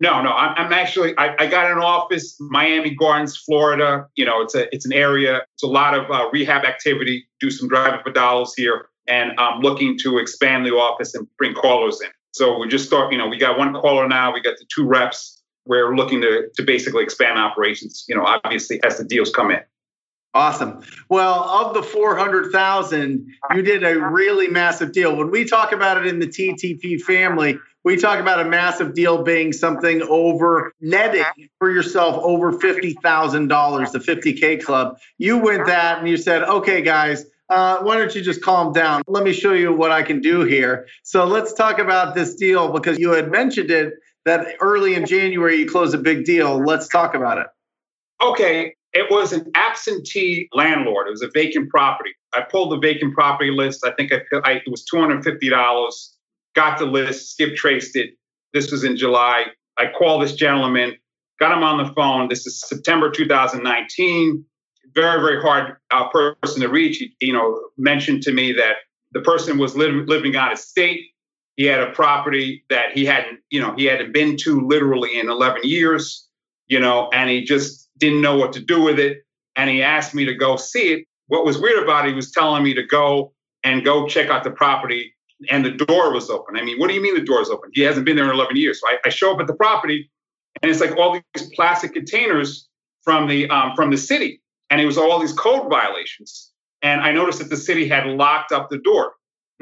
No, 0.00 0.20
no. 0.20 0.30
I'm, 0.30 0.72
actually. 0.72 1.16
I, 1.16 1.36
I, 1.38 1.46
got 1.46 1.70
an 1.70 1.78
office, 1.78 2.36
Miami 2.40 2.90
Gardens, 2.90 3.36
Florida. 3.36 4.08
You 4.16 4.24
know, 4.24 4.42
it's 4.42 4.54
a 4.56 4.74
it's 4.74 4.84
an 4.84 4.92
area. 4.92 5.42
It's 5.54 5.62
a 5.62 5.68
lot 5.68 5.94
of 5.94 6.10
uh, 6.10 6.28
rehab 6.32 6.64
activity. 6.64 7.28
Do 7.38 7.52
some 7.52 7.68
driving 7.68 8.00
for 8.02 8.10
dollars 8.10 8.52
here, 8.56 8.86
and 9.06 9.30
I'm 9.38 9.60
looking 9.60 9.96
to 10.02 10.18
expand 10.18 10.66
the 10.66 10.72
office 10.72 11.14
and 11.14 11.28
bring 11.38 11.54
callers 11.54 12.00
in. 12.00 12.10
So 12.32 12.58
we 12.58 12.68
just 12.68 12.86
start. 12.86 13.12
You 13.12 13.18
know, 13.18 13.28
we 13.28 13.38
got 13.38 13.58
one 13.58 13.72
caller 13.74 14.08
now. 14.08 14.32
We 14.32 14.40
got 14.40 14.58
the 14.58 14.66
two 14.74 14.86
reps. 14.86 15.42
We're 15.66 15.94
looking 15.94 16.20
to 16.22 16.48
to 16.56 16.62
basically 16.62 17.04
expand 17.04 17.38
operations. 17.38 18.04
You 18.08 18.16
know, 18.16 18.24
obviously 18.24 18.80
as 18.84 18.98
the 18.98 19.04
deals 19.04 19.30
come 19.30 19.50
in. 19.50 19.60
Awesome. 20.34 20.82
Well, 21.10 21.44
of 21.44 21.74
the 21.74 21.82
400,000, 21.82 23.26
you 23.54 23.60
did 23.60 23.84
a 23.84 24.00
really 24.00 24.48
massive 24.48 24.92
deal. 24.92 25.14
When 25.14 25.30
we 25.30 25.44
talk 25.44 25.72
about 25.72 25.98
it 25.98 26.06
in 26.06 26.20
the 26.20 26.26
TTP 26.26 27.02
family, 27.02 27.58
we 27.84 27.98
talk 27.98 28.18
about 28.18 28.40
a 28.40 28.44
massive 28.46 28.94
deal 28.94 29.22
being 29.22 29.52
something 29.52 30.00
over 30.08 30.72
netting 30.80 31.24
for 31.58 31.70
yourself 31.70 32.16
over 32.22 32.52
$50,000, 32.52 33.92
the 33.92 33.98
50K 33.98 34.62
club. 34.62 34.96
You 35.18 35.36
went 35.36 35.66
that 35.66 35.98
and 35.98 36.08
you 36.08 36.16
said, 36.16 36.44
okay, 36.44 36.80
guys, 36.80 37.26
uh, 37.52 37.82
why 37.82 37.98
don't 37.98 38.14
you 38.14 38.22
just 38.22 38.40
calm 38.42 38.72
down? 38.72 39.02
Let 39.06 39.24
me 39.24 39.32
show 39.32 39.52
you 39.52 39.74
what 39.74 39.92
I 39.92 40.02
can 40.02 40.20
do 40.20 40.44
here. 40.44 40.86
So 41.02 41.26
let's 41.26 41.52
talk 41.52 41.78
about 41.78 42.14
this 42.14 42.34
deal 42.34 42.72
because 42.72 42.98
you 42.98 43.10
had 43.10 43.30
mentioned 43.30 43.70
it 43.70 43.92
that 44.24 44.56
early 44.60 44.94
in 44.94 45.04
January 45.04 45.56
you 45.56 45.68
closed 45.68 45.94
a 45.94 45.98
big 45.98 46.24
deal. 46.24 46.64
Let's 46.64 46.88
talk 46.88 47.14
about 47.14 47.36
it. 47.38 47.46
Okay. 48.22 48.74
It 48.94 49.10
was 49.10 49.32
an 49.32 49.50
absentee 49.54 50.48
landlord. 50.52 51.08
It 51.08 51.10
was 51.10 51.22
a 51.22 51.30
vacant 51.32 51.68
property. 51.68 52.10
I 52.34 52.40
pulled 52.40 52.72
the 52.72 52.78
vacant 52.78 53.14
property 53.14 53.50
list. 53.50 53.84
I 53.84 53.92
think 53.92 54.12
I, 54.12 54.20
I 54.44 54.52
it 54.52 54.70
was 54.70 54.84
two 54.84 54.98
hundred 54.98 55.22
fifty 55.22 55.48
dollars. 55.48 56.16
Got 56.54 56.78
the 56.78 56.86
list. 56.86 57.32
Skip 57.32 57.54
traced 57.54 57.96
it. 57.96 58.10
This 58.54 58.70
was 58.70 58.84
in 58.84 58.96
July. 58.96 59.44
I 59.78 59.86
called 59.98 60.22
this 60.22 60.34
gentleman. 60.34 60.94
Got 61.40 61.56
him 61.56 61.64
on 61.64 61.84
the 61.84 61.92
phone. 61.94 62.28
This 62.28 62.46
is 62.46 62.60
September 62.60 63.10
2019. 63.10 64.44
Very 64.94 65.20
very 65.20 65.40
hard 65.40 65.76
uh, 65.90 66.08
person 66.08 66.60
to 66.62 66.68
reach. 66.68 66.98
He, 66.98 67.14
you 67.20 67.32
know, 67.32 67.60
mentioned 67.76 68.22
to 68.24 68.32
me 68.32 68.52
that 68.52 68.76
the 69.12 69.20
person 69.20 69.58
was 69.58 69.76
li- 69.76 70.04
living 70.06 70.36
out 70.36 70.52
of 70.52 70.58
state. 70.58 71.06
He 71.56 71.64
had 71.64 71.80
a 71.80 71.92
property 71.92 72.64
that 72.70 72.92
he 72.92 73.04
hadn't, 73.04 73.40
you 73.50 73.60
know, 73.60 73.74
he 73.76 73.84
hadn't 73.84 74.12
been 74.12 74.36
to 74.38 74.66
literally 74.66 75.18
in 75.18 75.28
11 75.28 75.62
years. 75.64 76.26
You 76.68 76.80
know, 76.80 77.10
and 77.12 77.28
he 77.28 77.44
just 77.44 77.90
didn't 77.98 78.22
know 78.22 78.36
what 78.36 78.52
to 78.54 78.60
do 78.60 78.80
with 78.80 78.98
it. 78.98 79.18
And 79.56 79.68
he 79.68 79.82
asked 79.82 80.14
me 80.14 80.24
to 80.24 80.34
go 80.34 80.56
see 80.56 80.92
it. 80.92 81.06
What 81.26 81.44
was 81.44 81.58
weird 81.58 81.82
about 81.82 82.06
it, 82.06 82.10
he 82.10 82.14
was 82.14 82.30
telling 82.30 82.62
me 82.62 82.72
to 82.74 82.82
go 82.82 83.34
and 83.62 83.84
go 83.84 84.06
check 84.06 84.30
out 84.30 84.44
the 84.44 84.50
property 84.50 85.14
and 85.50 85.64
the 85.64 85.70
door 85.70 86.12
was 86.12 86.30
open. 86.30 86.56
I 86.56 86.62
mean, 86.62 86.78
what 86.78 86.88
do 86.88 86.94
you 86.94 87.02
mean 87.02 87.14
the 87.14 87.22
door 87.22 87.40
is 87.40 87.50
open? 87.50 87.70
He 87.72 87.82
hasn't 87.82 88.06
been 88.06 88.16
there 88.16 88.26
in 88.26 88.34
11 88.34 88.56
years. 88.56 88.80
So 88.80 88.88
I, 88.88 88.98
I 89.04 89.08
show 89.08 89.34
up 89.34 89.40
at 89.40 89.46
the 89.46 89.54
property 89.54 90.10
and 90.60 90.70
it's 90.70 90.80
like 90.80 90.96
all 90.96 91.12
these 91.12 91.50
plastic 91.54 91.94
containers 91.94 92.68
from 93.02 93.28
the 93.28 93.48
um, 93.48 93.72
from 93.74 93.90
the 93.90 93.96
city. 93.96 94.41
And 94.72 94.80
it 94.80 94.86
was 94.86 94.96
all 94.96 95.18
these 95.18 95.34
code 95.34 95.68
violations. 95.68 96.50
And 96.80 97.02
I 97.02 97.12
noticed 97.12 97.40
that 97.40 97.50
the 97.50 97.58
city 97.58 97.86
had 97.86 98.06
locked 98.06 98.52
up 98.52 98.70
the 98.70 98.78
door. 98.78 99.12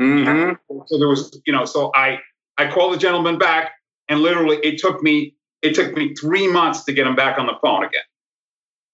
Mm-hmm. 0.00 0.52
So 0.86 0.98
there 0.98 1.08
was, 1.08 1.40
you 1.46 1.52
know, 1.52 1.64
so 1.64 1.90
I 1.96 2.20
I 2.56 2.70
called 2.70 2.94
the 2.94 2.96
gentleman 2.96 3.36
back 3.36 3.72
and 4.08 4.20
literally 4.20 4.58
it 4.62 4.78
took 4.78 5.02
me 5.02 5.34
it 5.62 5.74
took 5.74 5.96
me 5.96 6.14
three 6.14 6.46
months 6.46 6.84
to 6.84 6.92
get 6.92 7.08
him 7.08 7.16
back 7.16 7.40
on 7.40 7.46
the 7.46 7.54
phone 7.60 7.84
again. 7.84 8.02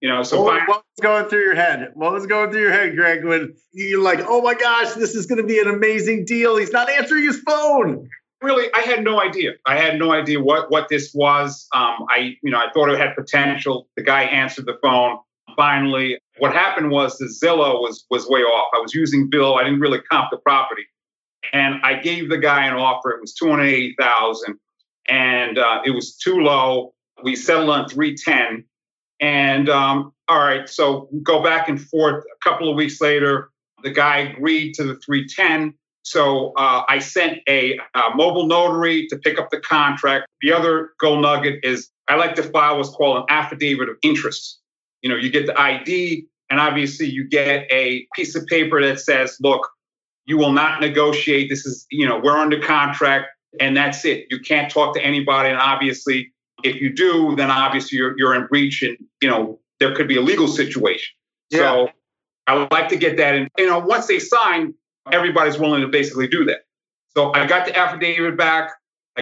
You 0.01 0.09
know, 0.09 0.23
so 0.23 0.43
what, 0.43 0.67
what, 0.67 0.77
was 0.97 1.03
going 1.03 1.27
through 1.27 1.43
your 1.43 1.55
head? 1.55 1.91
What 1.95 2.13
was 2.13 2.27
going 2.27 2.51
through 2.51 2.63
your 2.63 2.73
head, 2.73 2.97
Greg, 2.97 3.25
when 3.25 3.55
you're 3.73 4.03
like, 4.03 4.21
oh 4.27 4.41
my 4.41 4.55
gosh, 4.55 4.95
this 4.95 5.15
is 5.15 5.27
going 5.27 5.41
to 5.41 5.47
be 5.47 5.59
an 5.59 5.69
amazing 5.69 6.25
deal? 6.25 6.57
He's 6.57 6.73
not 6.73 6.89
answering 6.89 7.25
his 7.25 7.41
phone. 7.41 8.09
Really, 8.43 8.69
I 8.75 8.81
had 8.81 9.05
no 9.05 9.21
idea. 9.21 9.53
I 9.67 9.79
had 9.79 9.99
no 9.99 10.13
idea 10.13 10.41
what 10.41 10.71
what 10.71 10.89
this 10.89 11.13
was. 11.15 11.67
Um, 11.75 12.07
I, 12.09 12.37
you 12.43 12.51
know, 12.51 12.59
I 12.59 12.71
thought 12.73 12.89
it 12.89 12.99
had 12.99 13.15
potential. 13.15 13.89
The 13.97 14.03
guy 14.03 14.23
answered 14.23 14.67
the 14.67 14.79
phone. 14.83 15.19
Finally, 15.57 16.19
what 16.39 16.53
happened 16.53 16.91
was 16.91 17.17
the 17.19 17.27
Zillow 17.27 17.81
was 17.81 18.05
was 18.11 18.27
way 18.29 18.41
off. 18.41 18.69
I 18.75 18.79
was 18.79 18.95
using 18.95 19.29
Bill. 19.31 19.57
I 19.57 19.65
didn't 19.65 19.81
really 19.81 20.01
comp 20.11 20.31
the 20.31 20.39
property, 20.39 20.85
and 21.53 21.81
I 21.83 21.95
gave 21.95 22.29
the 22.29 22.39
guy 22.39 22.67
an 22.67 22.75
offer. 22.75 23.11
It 23.11 23.21
was 23.21 23.35
two 23.35 23.49
hundred 23.49 23.67
eighty 23.67 23.95
thousand, 23.99 24.59
and 25.09 25.59
uh, 25.59 25.81
it 25.85 25.91
was 25.91 26.17
too 26.17 26.41
low. 26.41 26.95
We 27.23 27.35
settled 27.35 27.71
on 27.71 27.89
three 27.89 28.15
ten 28.17 28.65
and 29.21 29.69
um, 29.69 30.13
all 30.29 30.39
right, 30.39 30.69
so 30.69 31.09
go 31.23 31.43
back 31.43 31.69
and 31.69 31.81
forth. 31.81 32.25
A 32.25 32.49
couple 32.49 32.69
of 32.69 32.77
weeks 32.77 33.01
later, 33.01 33.51
the 33.83 33.91
guy 33.91 34.19
agreed 34.19 34.75
to 34.75 34.85
the 34.85 34.97
310. 34.97 35.75
So 36.03 36.53
uh, 36.57 36.83
I 36.89 36.99
sent 36.99 37.39
a, 37.49 37.79
a, 37.95 38.15
mobile 38.15 38.47
notary 38.47 39.07
to 39.09 39.17
pick 39.17 39.41
up 39.41 39.51
the 39.51 39.61
contract. 39.61 40.27
The 40.41 40.53
other 40.53 40.91
gold 41.01 41.23
nugget 41.23 41.65
is 41.65 41.89
I 42.09 42.15
like 42.15 42.37
to 42.37 42.45
file 42.45 42.77
what's 42.77 42.91
called 42.91 43.19
an 43.19 43.25
affidavit 43.29 43.89
of 43.89 43.97
interest. 44.03 44.61
You 45.03 45.11
know, 45.11 45.17
you 45.17 45.31
get 45.31 45.47
the 45.47 45.59
ID, 45.61 46.27
and 46.51 46.61
obviously 46.61 47.07
you 47.07 47.29
get 47.29 47.67
a 47.71 48.07
piece 48.15 48.35
of 48.35 48.47
paper 48.47 48.81
that 48.83 49.01
says, 49.01 49.37
look, 49.41 49.69
you 50.25 50.37
will 50.37 50.53
not 50.53 50.81
negotiate. 50.81 51.49
This 51.49 51.65
is, 51.67 51.87
you 51.91 52.07
know, 52.07 52.19
we're 52.19 52.37
under 52.37 52.61
contract, 52.61 53.29
and 53.61 53.77
that's 53.77 54.05
it. 54.05 54.27
You 54.31 54.41
can't 54.41 54.71
talk 54.71 54.95
to 54.95 55.05
anybody. 55.05 55.51
And 55.51 55.59
obviously, 55.59 56.33
if 56.65 56.81
you 56.81 56.93
do, 56.93 57.37
then 57.37 57.51
obviously 57.51 57.99
you're, 57.99 58.15
you're 58.19 58.35
in 58.35 58.47
breach 58.47 58.83
and, 58.83 58.97
you 59.21 59.29
know, 59.29 59.61
there 59.79 59.95
could 59.95 60.09
be 60.09 60.17
a 60.17 60.23
legal 60.23 60.49
situation. 60.49 61.15
Yeah. 61.51 61.59
So 61.59 61.89
I 62.47 62.55
would 62.55 62.73
like 62.73 62.89
to 62.89 62.97
get 62.97 63.17
that. 63.19 63.35
And, 63.35 63.49
you 63.59 63.67
know, 63.67 63.79
once 63.79 64.07
they 64.07 64.19
sign, 64.19 64.75
everybody's 65.13 65.59
willing 65.59 65.83
to 65.83 65.89
basically 65.89 66.27
do 66.29 66.45
that. 66.47 66.61
So 67.17 67.33
I 67.33 67.47
got 67.47 67.67
the 67.67 67.77
affidavit 67.77 68.37
back. 68.37 68.73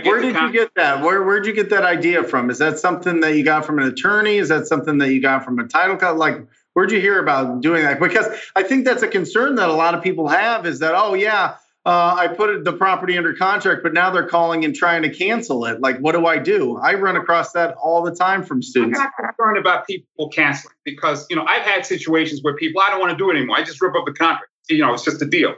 Where 0.03 0.21
did 0.21 0.35
con- 0.35 0.47
you 0.47 0.53
get 0.53 0.75
that? 0.75 1.03
Where 1.05 1.23
where'd 1.23 1.47
you 1.47 1.53
get 1.53 1.71
that 1.71 1.85
idea 1.85 2.25
from? 2.25 2.51
Is 2.51 2.59
that 2.59 2.79
something 2.79 3.21
that 3.21 3.37
you 3.37 3.45
got 3.45 3.65
from 3.65 3.79
an 3.79 3.87
attorney? 3.87 4.39
Is 4.39 4.49
that 4.49 4.67
something 4.67 4.99
that 4.99 5.13
you 5.13 5.23
got 5.23 5.45
from 5.45 5.59
a 5.61 5.69
title 5.69 5.97
cut? 5.97 6.17
Like, 6.17 6.45
where'd 6.73 6.91
you 6.91 7.01
hear 7.01 7.21
about 7.21 7.61
doing 7.61 7.85
that? 7.85 8.01
Because 8.01 8.27
I 8.57 8.65
think 8.65 8.85
that's 8.85 9.03
a 9.03 9.09
concern 9.09 9.55
that 9.55 9.69
a 9.69 9.73
lot 9.73 9.95
of 9.95 10.03
people 10.03 10.29
have 10.29 10.67
is 10.67 10.81
that, 10.81 10.95
oh 10.97 11.15
yeah, 11.15 11.57
uh, 11.87 12.17
I 12.19 12.29
put 12.29 12.65
the 12.65 12.73
property 12.73 13.17
under 13.17 13.35
contract, 13.35 13.83
but 13.83 13.93
now 13.93 14.11
they're 14.11 14.27
calling 14.27 14.65
and 14.65 14.75
trying 14.75 15.03
to 15.03 15.11
cancel 15.11 15.67
it. 15.67 15.81
Like, 15.81 15.99
what 15.99 16.13
do 16.13 16.27
I 16.27 16.39
do? 16.39 16.79
I 16.79 16.95
run 16.95 17.17
across 17.17 17.53
that 17.53 17.75
all 17.75 18.03
the 18.03 18.15
time 18.15 18.43
from 18.43 18.63
students. 18.63 18.99
I'm 18.99 19.05
not 19.05 19.13
concerned 19.17 19.59
about 19.59 19.87
people 19.87 20.29
canceling 20.31 20.75
because, 20.85 21.27
you 21.31 21.37
know, 21.37 21.45
I've 21.45 21.63
had 21.63 21.85
situations 21.87 22.43
where 22.43 22.57
people, 22.57 22.81
I 22.81 22.89
don't 22.89 23.01
want 23.01 23.13
to 23.13 23.19
do 23.19 23.31
it 23.31 23.37
anymore. 23.37 23.59
I 23.59 23.63
just 23.63 23.81
rip 23.83 23.95
up 23.95 24.07
the 24.07 24.13
contract. 24.13 24.51
You 24.69 24.79
know, 24.79 24.95
it's 24.95 25.05
just 25.05 25.21
a 25.21 25.27
deal. 25.27 25.55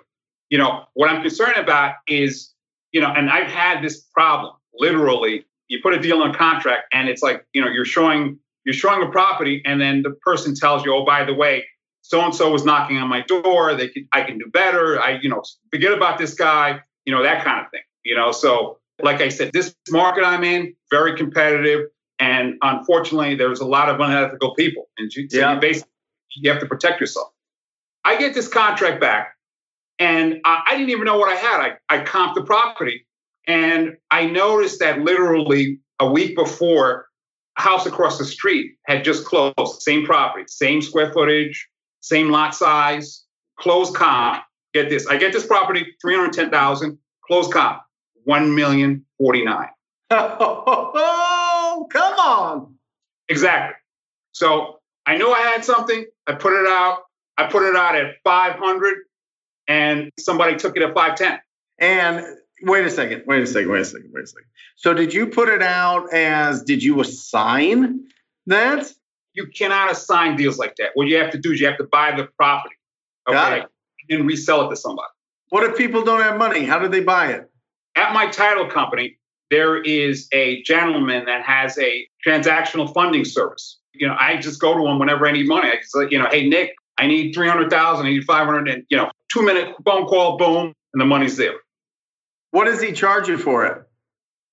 You 0.50 0.59
know, 0.59 0.85
what 0.95 1.09
I'm 1.09 1.23
concerned 1.23 1.57
about 1.57 1.95
is, 2.09 2.52
you 2.93 3.00
know, 3.00 3.09
and 3.09 3.31
I've 3.31 3.50
had 3.50 3.83
this 3.83 4.02
problem 4.14 4.55
literally. 4.75 5.45
You 5.69 5.81
put 5.83 5.95
a 5.95 6.00
deal 6.00 6.23
on 6.23 6.31
a 6.31 6.35
contract 6.37 6.85
and 6.93 7.09
it's 7.09 7.23
like, 7.23 7.45
you 7.52 7.61
know, 7.61 7.69
you're 7.69 7.85
showing 7.85 8.38
you're 8.64 8.75
showing 8.75 9.02
a 9.02 9.11
property 9.11 9.62
and 9.64 9.81
then 9.81 10.02
the 10.02 10.11
person 10.11 10.55
tells 10.55 10.85
you, 10.85 10.95
oh, 10.95 11.05
by 11.05 11.25
the 11.25 11.35
way, 11.35 11.64
so 12.02 12.25
and 12.25 12.35
so 12.35 12.50
was 12.50 12.64
knocking 12.64 12.99
on 12.99 13.09
my 13.09 13.23
door. 13.23 13.75
They 13.75 13.88
could, 13.88 14.07
I 14.12 14.23
can 14.23 14.38
do 14.38 14.47
better. 14.52 15.00
I, 15.00 15.19
you 15.21 15.28
know, 15.28 15.43
forget 15.73 15.93
about 15.93 16.19
this 16.19 16.35
guy. 16.35 16.81
You 17.05 17.14
know, 17.14 17.23
that 17.23 17.45
kind 17.45 17.64
of 17.64 17.71
thing. 17.71 17.83
You 18.05 18.16
know, 18.16 18.33
so 18.33 18.78
like 19.02 19.21
I 19.21 19.28
said, 19.28 19.52
this 19.52 19.75
market 19.90 20.25
I'm 20.25 20.45
in 20.45 20.75
very 20.90 21.16
competitive, 21.16 21.88
and 22.19 22.55
unfortunately, 22.62 23.35
there's 23.35 23.61
a 23.61 23.66
lot 23.66 23.88
of 23.88 24.00
unethical 24.00 24.55
people, 24.55 24.88
and 24.99 25.12
you, 25.12 25.28
so 25.28 25.38
yeah. 25.38 25.55
you 25.55 25.61
basically 25.61 25.90
you 26.37 26.50
have 26.50 26.61
to 26.61 26.66
protect 26.66 27.00
yourself. 27.00 27.28
I 28.05 28.16
get 28.19 28.35
this 28.35 28.49
contract 28.49 29.00
back, 29.00 29.36
and 29.99 30.41
I, 30.45 30.62
I 30.69 30.76
didn't 30.76 30.91
even 30.91 31.05
know 31.05 31.19
what 31.19 31.31
I 31.33 31.37
had. 31.37 31.61
I 31.61 31.97
I 31.97 32.05
comped 32.05 32.35
the 32.35 32.43
property, 32.45 33.07
and 33.47 33.97
I 34.11 34.26
noticed 34.26 34.81
that 34.81 35.00
literally 35.00 35.81
a 36.00 36.11
week 36.11 36.37
before, 36.37 37.07
a 37.59 37.62
house 37.62 37.87
across 37.87 38.19
the 38.19 38.25
street 38.25 38.73
had 38.87 39.05
just 39.05 39.25
closed, 39.25 39.81
same 39.83 40.05
property, 40.05 40.45
same 40.49 40.83
square 40.83 41.12
footage, 41.12 41.69
same 42.00 42.31
lot 42.31 42.55
size, 42.55 43.25
closed 43.59 43.95
comp. 43.95 44.43
Get 44.75 44.91
this. 44.91 45.07
I 45.07 45.17
get 45.17 45.33
this 45.33 45.47
property, 45.47 45.87
310,000, 46.03 46.99
closed 47.26 47.53
comp. 47.53 47.81
one 48.25 48.55
million 48.55 49.05
forty 49.19 49.45
nine. 49.45 49.69
Oh, 50.11 51.87
come 51.91 52.15
on. 52.19 52.75
Exactly. 53.29 53.75
So 54.33 54.79
I 55.07 55.17
knew 55.17 55.31
I 55.31 55.41
had 55.41 55.65
something. 55.65 56.05
I 56.26 56.33
put 56.35 56.53
it 56.53 56.67
out. 56.69 57.00
I 57.38 57.47
put 57.47 57.62
it 57.69 57.76
out 57.76 57.95
at 57.97 58.15
500 58.25 58.99
and 59.68 60.11
somebody 60.18 60.56
took 60.56 60.76
it 60.76 60.82
at 60.82 60.94
510. 60.94 61.40
And 61.78 62.25
wait 62.62 62.87
a 62.87 62.90
second, 62.90 63.25
wait 63.26 63.42
a 63.42 63.46
second, 63.46 63.70
wait 63.70 63.80
a 63.80 63.85
second, 63.85 64.11
wait 64.12 64.25
a 64.25 64.26
second. 64.26 64.49
So 64.76 64.94
did 64.94 65.12
you 65.12 65.26
put 65.26 65.49
it 65.49 65.62
out 65.62 66.12
as, 66.12 66.62
did 66.62 66.82
you 66.82 67.00
assign 67.00 68.06
that? 68.46 68.90
You 69.35 69.46
cannot 69.49 69.90
assign 69.90 70.37
deals 70.37 70.58
like 70.58 70.76
that. 70.76 70.90
What 70.94 71.08
you 71.08 71.16
have 71.18 71.30
to 71.32 71.38
do 71.38 71.52
is 71.52 71.61
you 71.61 71.66
have 71.66 71.78
to 71.78 71.85
buy 71.85 72.16
the 72.16 72.25
property. 72.38 72.76
Okay. 73.28 73.64
And 74.08 74.26
resell 74.26 74.66
it 74.66 74.70
to 74.70 74.76
somebody. 74.76 75.08
What 75.49 75.64
if 75.64 75.76
people 75.76 76.04
don't 76.04 76.23
have 76.23 76.38
money? 76.38 76.64
How 76.64 76.78
do 76.78 76.88
they 76.88 77.00
buy 77.00 77.32
it? 77.32 77.50
At 77.96 78.12
my 78.14 78.28
title 78.28 78.66
company, 78.66 79.18
there 79.50 79.80
is 79.82 80.28
a 80.32 80.62
gentleman 80.62 81.25
that 81.26 81.42
has 81.42 81.76
a 81.78 82.06
transactional 82.25 82.92
funding 82.92 83.25
service. 83.25 83.78
You 83.92 84.08
know, 84.08 84.16
I 84.18 84.37
just 84.37 84.61
go 84.61 84.76
to 84.76 84.87
him 84.87 84.99
whenever 84.99 85.26
I 85.26 85.32
need 85.32 85.49
money. 85.49 85.68
I 85.68 85.76
just 85.76 85.94
like, 85.96 86.11
you 86.11 86.18
know, 86.18 86.28
hey 86.30 86.49
Nick, 86.49 86.75
I 86.99 87.06
need 87.06 87.32
300,000, 87.32 88.06
I 88.06 88.11
need 88.11 88.25
500 88.25 88.68
and 88.68 88.85
you 88.88 88.96
know, 88.96 89.11
2 89.33 89.42
minute 89.42 89.75
phone 89.85 90.06
call, 90.06 90.37
boom, 90.37 90.73
and 90.92 91.00
the 91.00 91.04
money's 91.04 91.37
there. 91.37 91.54
What 92.50 92.64
does 92.66 92.80
he 92.80 92.92
charge 92.92 93.28
you 93.28 93.38
for 93.38 93.66
it? 93.66 93.83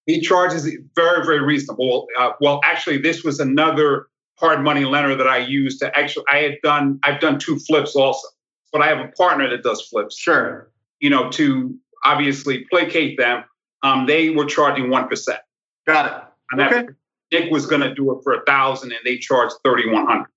He 0.05 0.19
charges 0.19 0.65
it 0.65 0.81
very, 0.95 1.25
very 1.25 1.41
reasonable. 1.41 2.07
Uh, 2.19 2.31
well, 2.41 2.59
actually, 2.65 2.97
this 2.97 3.23
was 3.23 3.39
another 3.39 4.07
hard 4.37 4.61
money 4.61 4.83
lender 4.83 5.15
that 5.15 5.27
I 5.27 5.37
used 5.37 5.79
to 5.79 5.97
actually. 5.97 6.25
I 6.29 6.37
had 6.39 6.55
done. 6.63 6.99
I've 7.03 7.21
done 7.21 7.39
two 7.39 7.57
flips 7.59 7.95
also, 7.95 8.27
but 8.73 8.81
I 8.81 8.87
have 8.87 8.99
a 8.99 9.07
partner 9.13 9.49
that 9.49 9.63
does 9.63 9.81
flips. 9.83 10.17
Sure. 10.17 10.69
You 10.99 11.09
know, 11.09 11.29
to 11.31 11.77
obviously 12.03 12.65
placate 12.69 13.17
them. 13.17 13.45
Um, 13.83 14.05
they 14.05 14.29
were 14.31 14.45
charging 14.45 14.89
one 14.89 15.07
percent, 15.07 15.39
Got 15.87 16.05
it. 16.07 16.23
and 16.51 16.61
Okay. 16.61 16.93
Nick 17.31 17.51
was 17.51 17.65
going 17.65 17.81
to 17.81 17.93
do 17.93 18.11
it 18.17 18.21
for 18.23 18.33
a 18.33 18.43
thousand, 18.45 18.91
and 18.91 18.99
they 19.05 19.17
charged 19.17 19.55
thirty 19.63 19.89
one 19.89 20.05
hundred. 20.05 20.27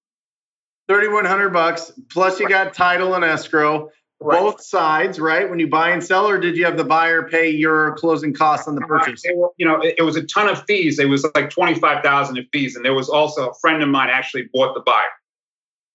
3100 0.88 1.50
bucks 1.50 1.90
plus 2.12 2.38
you 2.38 2.48
got 2.48 2.72
title 2.72 3.14
and 3.14 3.24
escrow 3.24 3.90
both 4.20 4.60
sides 4.62 5.20
right 5.20 5.48
when 5.50 5.58
you 5.58 5.68
buy 5.68 5.90
and 5.90 6.02
sell 6.02 6.26
or 6.26 6.38
did 6.38 6.56
you 6.56 6.64
have 6.64 6.76
the 6.76 6.84
buyer 6.84 7.28
pay 7.28 7.50
your 7.50 7.94
closing 7.96 8.32
costs 8.32 8.66
on 8.66 8.74
the 8.74 8.80
purchase 8.82 9.22
were- 9.34 9.50
you 9.58 9.66
know, 9.66 9.80
it, 9.80 9.96
it 9.98 10.02
was 10.02 10.16
a 10.16 10.22
ton 10.26 10.48
of 10.48 10.64
fees. 10.64 10.98
It 10.98 11.04
was 11.08 11.26
like 11.34 11.50
twenty 11.50 11.74
five 11.74 12.02
thousand 12.02 12.38
in 12.38 12.46
fees, 12.52 12.76
and 12.76 12.84
there 12.84 12.94
was 12.94 13.08
also 13.08 13.50
a 13.50 13.54
friend 13.60 13.82
of 13.82 13.88
mine 13.88 14.08
actually 14.10 14.48
bought 14.52 14.74
the 14.74 14.80
buyer. 14.80 15.04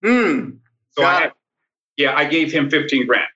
hmm 0.04 0.50
So 0.92 1.04
I 1.04 1.14
had, 1.22 1.32
yeah, 1.98 2.16
I 2.16 2.26
gave 2.26 2.52
him 2.52 2.70
fifteen 2.70 3.08
grand. 3.08 3.28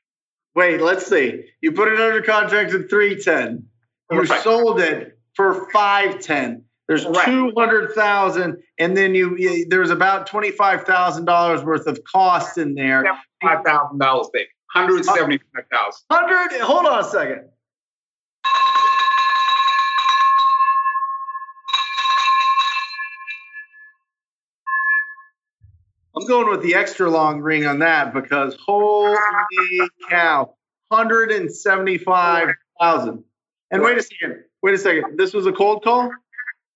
wait 0.55 0.79
let's 0.81 1.05
see 1.07 1.45
you 1.61 1.71
put 1.71 1.87
it 1.91 1.99
under 1.99 2.21
contract 2.21 2.71
at 2.73 2.89
310 2.89 3.65
you 4.11 4.21
Right. 4.21 4.41
sold 4.41 4.79
it 4.79 5.17
for 5.35 5.69
510 5.71 6.63
there's 6.87 7.03
Correct. 7.05 7.25
200,000 7.25 8.57
and 8.77 8.95
then 8.95 9.15
you, 9.15 9.35
you 9.37 9.65
there's 9.67 9.89
about 9.89 10.29
$25,000 10.29 11.63
worth 11.65 11.87
of 11.87 11.99
cost 12.03 12.57
in 12.59 12.75
there 12.75 13.03
Five 13.41 13.63
thousand 13.65 13.99
dollars, 13.99 14.29
baby. 14.33 14.47
Hundred 14.75 15.05
seventy 15.05 15.39
five 15.53 15.65
thousand. 15.71 16.03
100 16.09 16.61
hold 16.61 16.85
on 16.85 16.99
a 16.99 17.03
second 17.03 17.45
I'm 26.15 26.25
going 26.27 26.49
with 26.49 26.61
the 26.61 26.75
extra 26.75 27.09
long 27.09 27.41
ring 27.41 27.65
on 27.65 27.79
that 27.79 28.13
because 28.13 28.55
holy 28.65 29.17
cow, 30.09 30.55
175,000. 30.87 33.23
And 33.71 33.83
wait 33.83 33.97
a 33.97 34.01
second, 34.01 34.45
wait 34.63 34.75
a 34.75 34.77
second. 34.77 35.17
This 35.17 35.33
was 35.33 35.45
a 35.45 35.51
cold 35.51 35.83
call? 35.83 36.09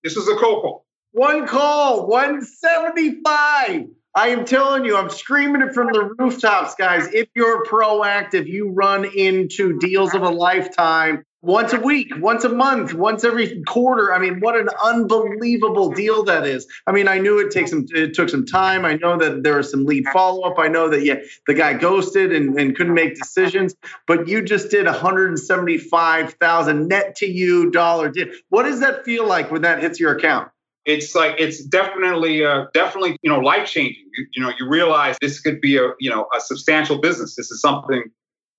This 0.04 0.18
was 0.18 0.28
a 0.28 0.36
cold 0.36 0.64
call. 0.64 0.86
One 1.12 1.48
call, 1.48 2.08
175. 2.08 3.88
I 4.16 4.30
am 4.30 4.44
telling 4.44 4.86
you, 4.86 4.98
I'm 4.98 5.10
screaming 5.10 5.62
it 5.62 5.74
from 5.74 5.88
the 5.92 6.16
rooftops, 6.18 6.74
guys. 6.76 7.08
If 7.14 7.30
you're 7.36 7.64
proactive, 7.66 8.48
you 8.48 8.72
run 8.72 9.06
into 9.06 9.78
deals 9.78 10.16
of 10.16 10.24
a 10.24 10.30
lifetime 10.30 11.24
once 11.42 11.74
a 11.74 11.80
week, 11.80 12.12
once 12.18 12.44
a 12.44 12.50
month, 12.50 12.94
once 12.94 13.24
every 13.24 13.64
quarter. 13.64 14.14
I 14.14 14.20
mean, 14.20 14.40
what 14.40 14.58
an 14.58 14.68
unbelievable 14.84 15.92
deal 15.92 16.24
that 16.24 16.46
is. 16.46 16.68
I 16.86 16.92
mean, 16.92 17.08
I 17.08 17.20
knew 17.20 17.40
it 17.40 17.52
takes 17.52 17.70
some 17.70 17.86
it 17.92 18.14
took 18.14 18.30
some 18.30 18.46
time. 18.46 18.84
I 18.84 18.96
know 18.96 19.18
that 19.18 19.44
there 19.44 19.58
was 19.58 19.72
some 19.72 19.86
lead 19.86 20.06
follow-up. 20.12 20.58
I 20.58 20.68
know 20.68 20.90
that 20.90 21.04
yeah, 21.04 21.16
the 21.48 21.54
guy 21.54 21.74
ghosted 21.74 22.34
and, 22.34 22.60
and 22.60 22.76
couldn't 22.76 22.96
make 22.96 23.16
decisions, 23.16 23.76
but 24.08 24.28
you 24.28 24.42
just 24.42 24.70
did 24.70 24.86
175,000 24.86 26.88
net 26.88 27.16
to 27.18 27.26
you 27.26 27.72
dollar 27.72 28.10
deal. 28.10 28.28
What 28.50 28.64
does 28.64 28.82
that 28.82 29.06
feel 29.06 29.28
like 29.28 29.52
when 29.52 29.62
that 29.62 29.82
hits 29.82 30.00
your 30.00 30.18
account? 30.18 30.50
It's 30.90 31.14
like 31.14 31.36
it's 31.38 31.64
definitely, 31.64 32.44
uh, 32.44 32.66
definitely, 32.74 33.18
you 33.22 33.32
know, 33.32 33.40
life 33.40 33.68
changing. 33.68 34.04
You, 34.18 34.26
you 34.34 34.44
know, 34.44 34.52
you 34.58 34.68
realize 34.68 35.18
this 35.22 35.40
could 35.40 35.62
be 35.62 35.78
a, 35.78 35.90
you 36.00 36.10
know, 36.10 36.28
a 36.36 36.40
substantial 36.40 36.98
business. 36.98 37.36
This 37.36 37.52
is 37.52 37.62
something 37.62 38.04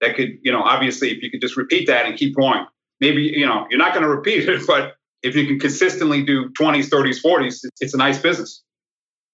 that 0.01 0.15
could, 0.15 0.39
you 0.43 0.53
know, 0.53 0.63
obviously, 0.63 1.11
if 1.11 1.23
you 1.23 1.31
could 1.31 1.41
just 1.41 1.57
repeat 1.57 1.87
that 1.89 2.07
and 2.07 2.17
keep 2.17 2.37
going, 2.37 2.65
maybe, 3.01 3.23
you 3.23 3.47
know, 3.47 3.67
you're 3.69 3.79
not 3.79 3.93
going 3.93 4.05
to 4.05 4.09
repeat 4.09 4.49
it, 4.49 4.67
but 4.67 4.95
if 5.23 5.35
you 5.35 5.47
can 5.47 5.59
consistently 5.59 6.23
do 6.23 6.49
20s, 6.51 6.89
30s, 6.89 7.23
40s, 7.23 7.47
it's, 7.47 7.71
it's 7.81 7.95
a 7.95 7.99
nice 7.99 8.19
business. 8.19 8.63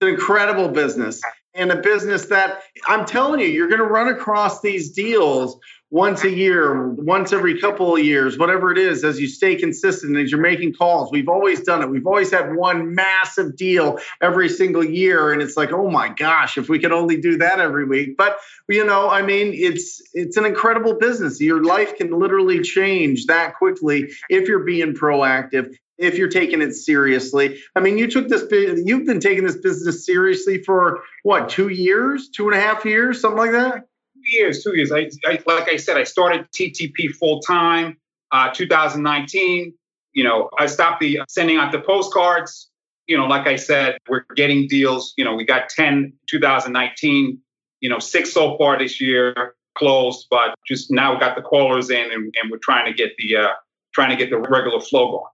It's 0.00 0.08
an 0.08 0.14
incredible 0.14 0.68
business 0.68 1.20
and 1.56 1.72
a 1.72 1.76
business 1.76 2.26
that 2.26 2.62
I'm 2.86 3.04
telling 3.06 3.40
you, 3.40 3.46
you're 3.46 3.68
going 3.68 3.80
to 3.80 3.86
run 3.86 4.08
across 4.08 4.60
these 4.60 4.92
deals 4.92 5.58
once 5.90 6.24
a 6.24 6.30
year, 6.30 6.88
once 6.90 7.32
every 7.32 7.60
couple 7.60 7.94
of 7.94 8.04
years, 8.04 8.36
whatever 8.36 8.72
it 8.72 8.78
is, 8.78 9.04
as 9.04 9.20
you 9.20 9.28
stay 9.28 9.54
consistent, 9.54 10.16
as 10.16 10.32
you're 10.32 10.40
making 10.40 10.74
calls. 10.74 11.12
We've 11.12 11.28
always 11.28 11.60
done 11.60 11.82
it. 11.82 11.88
We've 11.88 12.06
always 12.06 12.32
had 12.32 12.56
one 12.56 12.94
massive 12.94 13.56
deal 13.56 13.98
every 14.20 14.48
single 14.48 14.84
year. 14.84 15.32
And 15.32 15.40
it's 15.40 15.56
like, 15.56 15.72
oh 15.72 15.88
my 15.88 16.08
gosh, 16.08 16.58
if 16.58 16.68
we 16.68 16.80
could 16.80 16.90
only 16.90 17.20
do 17.20 17.38
that 17.38 17.60
every 17.60 17.84
week. 17.84 18.16
But 18.16 18.38
you 18.68 18.84
know, 18.84 19.08
I 19.08 19.22
mean, 19.22 19.52
it's 19.54 20.02
it's 20.12 20.36
an 20.36 20.44
incredible 20.44 20.94
business. 20.94 21.40
Your 21.40 21.62
life 21.62 21.96
can 21.96 22.10
literally 22.10 22.62
change 22.62 23.26
that 23.26 23.54
quickly 23.54 24.10
if 24.28 24.48
you're 24.48 24.64
being 24.64 24.94
proactive 24.94 25.76
if 25.98 26.18
you're 26.18 26.28
taking 26.28 26.60
it 26.60 26.74
seriously. 26.74 27.58
I 27.74 27.80
mean, 27.80 27.96
you 27.96 28.10
took 28.10 28.28
this, 28.28 28.44
you've 28.50 29.06
been 29.06 29.18
taking 29.18 29.46
this 29.46 29.56
business 29.56 30.04
seriously 30.04 30.62
for 30.62 31.00
what, 31.22 31.48
two 31.48 31.68
years, 31.68 32.28
two 32.28 32.48
and 32.50 32.54
a 32.54 32.60
half 32.60 32.84
years, 32.84 33.20
something 33.20 33.38
like 33.38 33.52
that? 33.52 33.86
Years, 34.32 34.62
two 34.62 34.76
years. 34.76 34.92
I, 34.92 35.10
I 35.24 35.38
like 35.46 35.68
I 35.68 35.76
said, 35.76 35.96
I 35.96 36.04
started 36.04 36.46
TTP 36.52 37.10
full 37.10 37.40
time, 37.40 37.96
uh, 38.32 38.50
2019. 38.52 39.74
You 40.12 40.24
know, 40.24 40.50
I 40.58 40.66
stopped 40.66 41.00
the 41.00 41.20
sending 41.28 41.58
out 41.58 41.72
the 41.72 41.80
postcards. 41.80 42.70
You 43.06 43.16
know, 43.16 43.26
like 43.26 43.46
I 43.46 43.56
said, 43.56 43.98
we're 44.08 44.24
getting 44.34 44.66
deals. 44.66 45.14
You 45.16 45.24
know, 45.24 45.34
we 45.34 45.44
got 45.44 45.68
10 45.68 46.12
2019. 46.28 47.38
You 47.80 47.88
know, 47.88 47.98
six 47.98 48.32
so 48.32 48.56
far 48.58 48.78
this 48.78 49.00
year 49.00 49.54
closed, 49.76 50.26
but 50.30 50.54
just 50.66 50.90
now 50.90 51.14
we 51.14 51.20
got 51.20 51.36
the 51.36 51.42
callers 51.42 51.90
in, 51.90 52.10
and, 52.10 52.34
and 52.40 52.50
we're 52.50 52.58
trying 52.58 52.86
to 52.86 52.92
get 52.92 53.12
the 53.18 53.36
uh, 53.36 53.48
trying 53.94 54.10
to 54.10 54.16
get 54.16 54.30
the 54.30 54.38
regular 54.38 54.80
flow 54.80 55.10
going. 55.10 55.24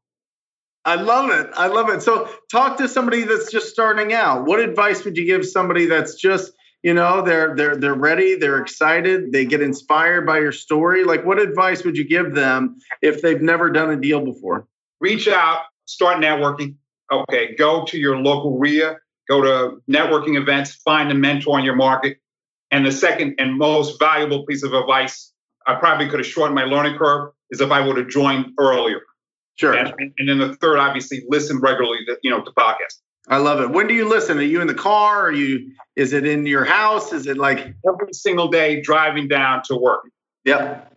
I 0.85 0.97
love 0.97 1.31
it. 1.31 1.51
I 1.55 1.69
love 1.69 1.89
it. 1.91 2.03
So, 2.03 2.29
talk 2.51 2.79
to 2.79 2.89
somebody 2.89 3.23
that's 3.23 3.51
just 3.51 3.69
starting 3.69 4.13
out. 4.13 4.47
What 4.47 4.59
advice 4.59 5.05
would 5.05 5.17
you 5.17 5.25
give 5.25 5.47
somebody 5.47 5.87
that's 5.87 6.17
just, 6.17 6.53
you 6.83 6.95
know, 6.95 7.23
they're 7.23 7.55
they're 7.55 7.77
they're 7.77 7.95
ready, 7.95 8.35
they're 8.35 8.61
excited, 8.61 9.33
they 9.33 9.45
get 9.45 9.61
inspired 9.61 10.27
by 10.27 10.39
your 10.39 10.53
story? 10.53 11.05
Like, 11.05 11.25
what 11.25 11.39
advice 11.39 11.85
would 11.85 11.97
you 11.97 12.05
give 12.05 12.35
them 12.35 12.79
if 13.01 13.23
they've 13.23 13.41
never 13.41 13.71
done 13.71 13.91
a 13.91 13.97
deal 13.97 14.25
before? 14.25 14.67
reach 15.03 15.29
out, 15.29 15.65
start 15.85 16.23
networking. 16.23 16.77
Okay, 17.11 17.55
go 17.57 17.85
to 17.85 17.99
your 17.99 18.17
local 18.17 18.59
REIA, 18.59 18.97
go 19.29 19.43
to 19.43 19.83
networking 19.91 20.41
events, 20.41 20.77
find 20.77 21.11
a 21.11 21.15
mentor 21.15 21.59
in 21.59 21.65
your 21.65 21.77
market. 21.77 22.17
And 22.71 22.87
the 22.87 22.93
second 22.93 23.35
and 23.39 23.59
most 23.59 23.99
valuable 23.99 24.47
piece 24.47 24.63
of 24.63 24.73
advice, 24.73 25.35
I 25.67 25.75
probably 25.75 26.09
could 26.09 26.21
have 26.21 26.27
shortened 26.27 26.55
my 26.55 26.65
learning 26.65 26.97
curve, 26.97 27.33
is 27.51 27.61
if 27.61 27.71
I 27.71 27.87
would 27.87 27.99
have 27.99 28.09
joined 28.09 28.53
earlier. 28.59 29.01
Sure. 29.57 29.75
And, 29.75 29.93
and 30.17 30.29
then 30.29 30.39
the 30.39 30.55
third, 30.57 30.79
obviously, 30.79 31.23
listen 31.29 31.61
regularly 31.61 31.99
to 32.07 32.17
you 32.23 32.31
know 32.31 32.41
to 32.43 32.51
podcasts. 32.53 33.01
I 33.29 33.37
love 33.39 33.61
it. 33.61 33.71
When 33.71 33.87
do 33.87 33.95
you 33.95 34.09
listen? 34.09 34.39
Are 34.39 34.43
you 34.43 34.61
in 34.61 34.67
the 34.67 34.75
car? 34.75 35.27
Are 35.27 35.33
you? 35.33 35.73
Is 35.95 36.13
it 36.13 36.27
in 36.27 36.47
your 36.47 36.65
house? 36.65 37.13
Is 37.13 37.27
it 37.27 37.39
like? 37.39 37.75
Every 37.87 38.13
single 38.13 38.49
day 38.49 38.81
driving 38.81 39.29
down 39.29 39.63
to 39.65 39.77
work. 39.77 40.03
Yep. 40.45 40.93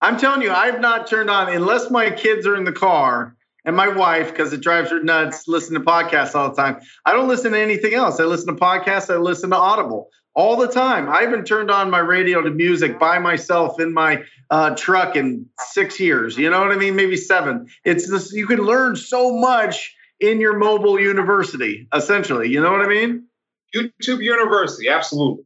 I'm 0.00 0.18
telling 0.18 0.42
you, 0.42 0.52
I've 0.52 0.80
not 0.80 1.06
turned 1.06 1.30
on 1.30 1.48
unless 1.48 1.90
my 1.90 2.10
kids 2.10 2.46
are 2.46 2.56
in 2.56 2.64
the 2.64 2.72
car 2.72 3.36
and 3.64 3.74
my 3.74 3.88
wife, 3.88 4.28
because 4.30 4.52
it 4.52 4.60
drives 4.60 4.90
her 4.90 5.02
nuts, 5.02 5.48
listen 5.48 5.72
to 5.72 5.80
podcasts 5.80 6.34
all 6.34 6.50
the 6.50 6.54
time. 6.54 6.82
I 7.06 7.12
don't 7.14 7.28
listen 7.28 7.52
to 7.52 7.58
anything 7.58 7.94
else. 7.94 8.20
I 8.20 8.24
listen 8.24 8.48
to 8.48 8.60
podcasts. 8.60 9.12
I 9.12 9.16
listen 9.16 9.50
to 9.50 9.56
Audible 9.56 10.10
all 10.34 10.56
the 10.56 10.68
time. 10.68 11.08
I 11.08 11.22
haven't 11.22 11.46
turned 11.46 11.70
on 11.70 11.90
my 11.90 12.00
radio 12.00 12.42
to 12.42 12.50
music 12.50 12.98
by 12.98 13.18
myself 13.18 13.80
in 13.80 13.94
my 13.94 14.22
uh, 14.50 14.74
truck 14.74 15.16
in 15.16 15.46
six 15.58 15.98
years. 15.98 16.36
You 16.36 16.50
know 16.50 16.60
what 16.60 16.72
I 16.72 16.76
mean? 16.76 16.96
Maybe 16.96 17.16
seven. 17.16 17.68
It's 17.84 18.10
this. 18.10 18.32
You 18.34 18.46
can 18.46 18.58
learn 18.58 18.96
so 18.96 19.34
much 19.34 19.94
in 20.20 20.40
your 20.40 20.56
mobile 20.56 20.98
university, 20.98 21.88
essentially. 21.94 22.48
You 22.48 22.62
know 22.62 22.72
what 22.72 22.82
I 22.82 22.88
mean? 22.88 23.26
YouTube 23.74 24.22
University, 24.22 24.88
absolutely. 24.88 25.44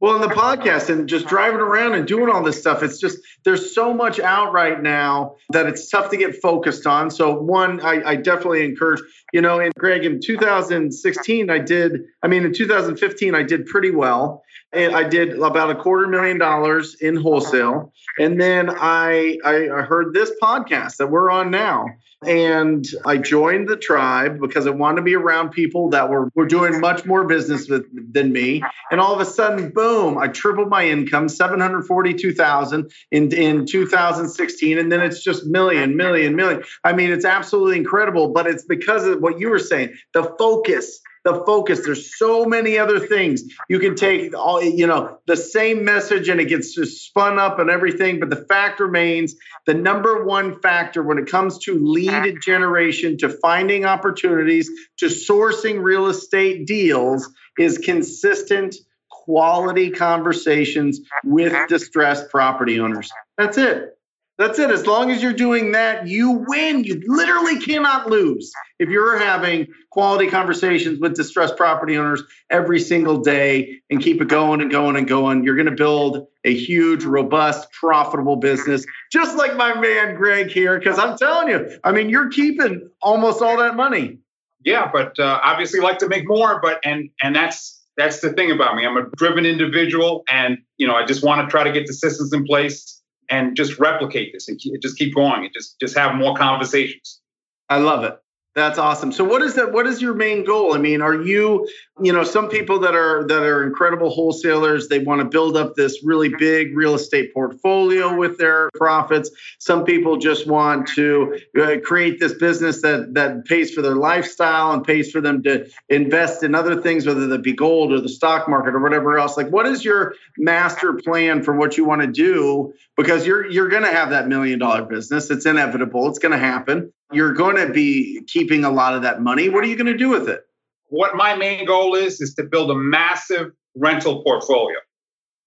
Well, 0.00 0.14
in 0.14 0.28
the 0.28 0.34
podcast 0.34 0.90
and 0.90 1.08
just 1.08 1.26
driving 1.26 1.58
around 1.58 1.94
and 1.94 2.06
doing 2.06 2.32
all 2.32 2.44
this 2.44 2.60
stuff, 2.60 2.84
it's 2.84 3.00
just 3.00 3.18
there's 3.44 3.74
so 3.74 3.92
much 3.92 4.20
out 4.20 4.52
right 4.52 4.80
now 4.80 5.34
that 5.50 5.66
it's 5.66 5.90
tough 5.90 6.10
to 6.10 6.16
get 6.16 6.40
focused 6.40 6.86
on. 6.86 7.10
So, 7.10 7.34
one, 7.34 7.80
I, 7.80 8.10
I 8.10 8.14
definitely 8.14 8.64
encourage, 8.64 9.00
you 9.32 9.40
know, 9.40 9.58
and 9.58 9.74
Greg, 9.74 10.04
in 10.04 10.20
2016, 10.20 11.50
I 11.50 11.58
did, 11.58 12.02
I 12.22 12.28
mean, 12.28 12.44
in 12.44 12.54
2015, 12.54 13.34
I 13.34 13.42
did 13.42 13.66
pretty 13.66 13.90
well. 13.90 14.44
And 14.72 14.94
I 14.94 15.02
did 15.02 15.36
about 15.40 15.70
a 15.70 15.74
quarter 15.74 16.06
million 16.06 16.38
dollars 16.38 16.96
in 17.00 17.16
wholesale. 17.16 17.92
And 18.18 18.40
then 18.40 18.70
I, 18.70 19.38
I 19.44 19.82
heard 19.82 20.12
this 20.12 20.30
podcast 20.40 20.98
that 20.98 21.06
we're 21.06 21.30
on 21.30 21.50
now. 21.50 21.86
And 22.26 22.84
I 23.06 23.16
joined 23.16 23.68
the 23.68 23.76
tribe 23.76 24.40
because 24.40 24.66
I 24.66 24.70
wanted 24.70 24.96
to 24.96 25.02
be 25.02 25.14
around 25.14 25.50
people 25.50 25.90
that 25.90 26.10
were, 26.10 26.30
were 26.34 26.46
doing 26.46 26.80
much 26.80 27.04
more 27.04 27.24
business 27.24 27.68
with, 27.68 27.86
than 28.12 28.32
me. 28.32 28.60
And 28.90 29.00
all 29.00 29.14
of 29.14 29.20
a 29.20 29.24
sudden, 29.24 29.70
boom, 29.70 30.18
I 30.18 30.26
tripled 30.26 30.68
my 30.68 30.88
income, 30.88 31.28
742,000 31.28 32.90
in, 33.12 33.32
in 33.32 33.66
2016. 33.66 34.78
And 34.78 34.90
then 34.90 35.00
it's 35.00 35.22
just 35.22 35.46
million, 35.46 35.96
million, 35.96 36.34
million. 36.34 36.64
I 36.82 36.92
mean, 36.92 37.12
it's 37.12 37.24
absolutely 37.24 37.76
incredible, 37.76 38.32
but 38.32 38.48
it's 38.48 38.64
because 38.64 39.06
of 39.06 39.20
what 39.20 39.38
you 39.38 39.48
were 39.50 39.60
saying, 39.60 39.94
the 40.12 40.24
focus 40.38 41.00
the 41.24 41.42
focus. 41.44 41.80
There's 41.84 42.16
so 42.16 42.44
many 42.44 42.78
other 42.78 43.00
things 43.00 43.42
you 43.68 43.78
can 43.78 43.94
take 43.94 44.36
all 44.36 44.62
you 44.62 44.86
know 44.86 45.18
the 45.26 45.36
same 45.36 45.84
message 45.84 46.28
and 46.28 46.40
it 46.40 46.46
gets 46.46 46.74
just 46.74 47.06
spun 47.06 47.38
up 47.38 47.58
and 47.58 47.70
everything. 47.70 48.20
But 48.20 48.30
the 48.30 48.44
fact 48.48 48.80
remains 48.80 49.34
the 49.66 49.74
number 49.74 50.24
one 50.24 50.60
factor 50.60 51.02
when 51.02 51.18
it 51.18 51.26
comes 51.26 51.58
to 51.64 51.78
lead 51.78 52.40
generation, 52.42 53.18
to 53.18 53.28
finding 53.28 53.84
opportunities, 53.84 54.70
to 54.98 55.06
sourcing 55.06 55.82
real 55.82 56.06
estate 56.06 56.66
deals 56.66 57.28
is 57.58 57.78
consistent 57.78 58.76
quality 59.10 59.90
conversations 59.90 61.00
with 61.24 61.54
distressed 61.68 62.30
property 62.30 62.80
owners. 62.80 63.10
That's 63.36 63.58
it. 63.58 63.97
That's 64.38 64.60
it. 64.60 64.70
As 64.70 64.86
long 64.86 65.10
as 65.10 65.20
you're 65.20 65.32
doing 65.32 65.72
that, 65.72 66.06
you 66.06 66.44
win. 66.46 66.84
You 66.84 67.02
literally 67.06 67.58
cannot 67.58 68.08
lose 68.08 68.52
if 68.78 68.88
you're 68.88 69.18
having 69.18 69.66
quality 69.90 70.28
conversations 70.28 71.00
with 71.00 71.16
distressed 71.16 71.56
property 71.56 71.98
owners 71.98 72.22
every 72.48 72.78
single 72.78 73.18
day 73.18 73.80
and 73.90 74.00
keep 74.00 74.22
it 74.22 74.28
going 74.28 74.60
and 74.60 74.70
going 74.70 74.94
and 74.94 75.08
going. 75.08 75.42
You're 75.42 75.56
going 75.56 75.66
to 75.66 75.74
build 75.74 76.28
a 76.44 76.54
huge, 76.54 77.02
robust, 77.02 77.72
profitable 77.72 78.36
business, 78.36 78.86
just 79.10 79.36
like 79.36 79.56
my 79.56 79.74
man 79.74 80.14
Greg 80.14 80.52
here. 80.52 80.78
Because 80.78 81.00
I'm 81.00 81.18
telling 81.18 81.48
you, 81.48 81.76
I 81.82 81.90
mean, 81.90 82.08
you're 82.08 82.30
keeping 82.30 82.88
almost 83.02 83.42
all 83.42 83.56
that 83.58 83.74
money. 83.74 84.18
Yeah, 84.64 84.88
but 84.92 85.18
uh, 85.18 85.40
obviously 85.42 85.80
like 85.80 85.98
to 85.98 86.08
make 86.08 86.28
more. 86.28 86.60
But 86.62 86.78
and 86.84 87.10
and 87.24 87.34
that's 87.34 87.82
that's 87.96 88.20
the 88.20 88.32
thing 88.34 88.52
about 88.52 88.76
me. 88.76 88.86
I'm 88.86 88.96
a 88.96 89.10
driven 89.16 89.44
individual, 89.44 90.22
and 90.30 90.58
you 90.76 90.86
know, 90.86 90.94
I 90.94 91.04
just 91.04 91.24
want 91.24 91.44
to 91.44 91.50
try 91.50 91.64
to 91.64 91.72
get 91.72 91.88
the 91.88 91.92
systems 91.92 92.32
in 92.32 92.44
place 92.44 92.97
and 93.30 93.56
just 93.56 93.78
replicate 93.78 94.32
this 94.32 94.48
and 94.48 94.60
just 94.82 94.96
keep 94.96 95.14
going 95.14 95.44
and 95.44 95.52
just 95.52 95.78
just 95.80 95.96
have 95.96 96.14
more 96.14 96.34
conversations. 96.34 97.20
I 97.68 97.78
love 97.78 98.04
it. 98.04 98.18
That's 98.58 98.76
awesome. 98.76 99.12
So 99.12 99.22
what 99.22 99.40
is 99.42 99.54
that 99.54 99.70
what 99.70 99.86
is 99.86 100.02
your 100.02 100.14
main 100.14 100.44
goal? 100.44 100.74
I 100.74 100.78
mean, 100.78 101.00
are 101.00 101.14
you, 101.14 101.68
you 102.02 102.12
know, 102.12 102.24
some 102.24 102.48
people 102.48 102.80
that 102.80 102.92
are 102.92 103.24
that 103.28 103.44
are 103.44 103.62
incredible 103.62 104.10
wholesalers, 104.10 104.88
they 104.88 104.98
want 104.98 105.20
to 105.20 105.24
build 105.24 105.56
up 105.56 105.76
this 105.76 106.02
really 106.02 106.28
big 106.40 106.76
real 106.76 106.96
estate 106.96 107.32
portfolio 107.32 108.16
with 108.16 108.36
their 108.36 108.68
profits. 108.74 109.30
Some 109.60 109.84
people 109.84 110.16
just 110.16 110.48
want 110.48 110.88
to 110.96 111.38
uh, 111.56 111.76
create 111.84 112.18
this 112.18 112.34
business 112.34 112.82
that 112.82 113.14
that 113.14 113.44
pays 113.44 113.72
for 113.72 113.80
their 113.80 113.94
lifestyle 113.94 114.72
and 114.72 114.82
pays 114.82 115.12
for 115.12 115.20
them 115.20 115.40
to 115.44 115.70
invest 115.88 116.42
in 116.42 116.56
other 116.56 116.82
things 116.82 117.06
whether 117.06 117.28
that 117.28 117.44
be 117.44 117.52
gold 117.52 117.92
or 117.92 118.00
the 118.00 118.08
stock 118.08 118.48
market 118.48 118.74
or 118.74 118.80
whatever 118.80 119.20
else. 119.20 119.36
Like 119.36 119.50
what 119.50 119.66
is 119.66 119.84
your 119.84 120.16
master 120.36 120.94
plan 120.94 121.44
for 121.44 121.54
what 121.54 121.76
you 121.76 121.84
want 121.84 122.02
to 122.02 122.08
do 122.08 122.74
because 122.96 123.24
you're 123.24 123.46
you're 123.46 123.68
going 123.68 123.84
to 123.84 123.92
have 123.92 124.10
that 124.10 124.26
million 124.26 124.58
dollar 124.58 124.82
business. 124.82 125.30
It's 125.30 125.46
inevitable. 125.46 126.08
It's 126.08 126.18
going 126.18 126.32
to 126.32 126.38
happen 126.38 126.92
you're 127.12 127.32
going 127.32 127.56
to 127.56 127.72
be 127.72 128.22
keeping 128.26 128.64
a 128.64 128.70
lot 128.70 128.94
of 128.94 129.02
that 129.02 129.20
money. 129.20 129.48
What 129.48 129.64
are 129.64 129.66
you 129.66 129.76
going 129.76 129.86
to 129.86 129.96
do 129.96 130.08
with 130.10 130.28
it? 130.28 130.42
What 130.88 131.16
my 131.16 131.34
main 131.34 131.66
goal 131.66 131.94
is 131.94 132.20
is 132.20 132.34
to 132.34 132.44
build 132.44 132.70
a 132.70 132.74
massive 132.74 133.52
rental 133.74 134.22
portfolio. 134.22 134.78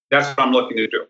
That's 0.09 0.27
what 0.29 0.39
I'm 0.39 0.51
looking 0.51 0.77
to 0.77 0.87
do. 0.87 1.05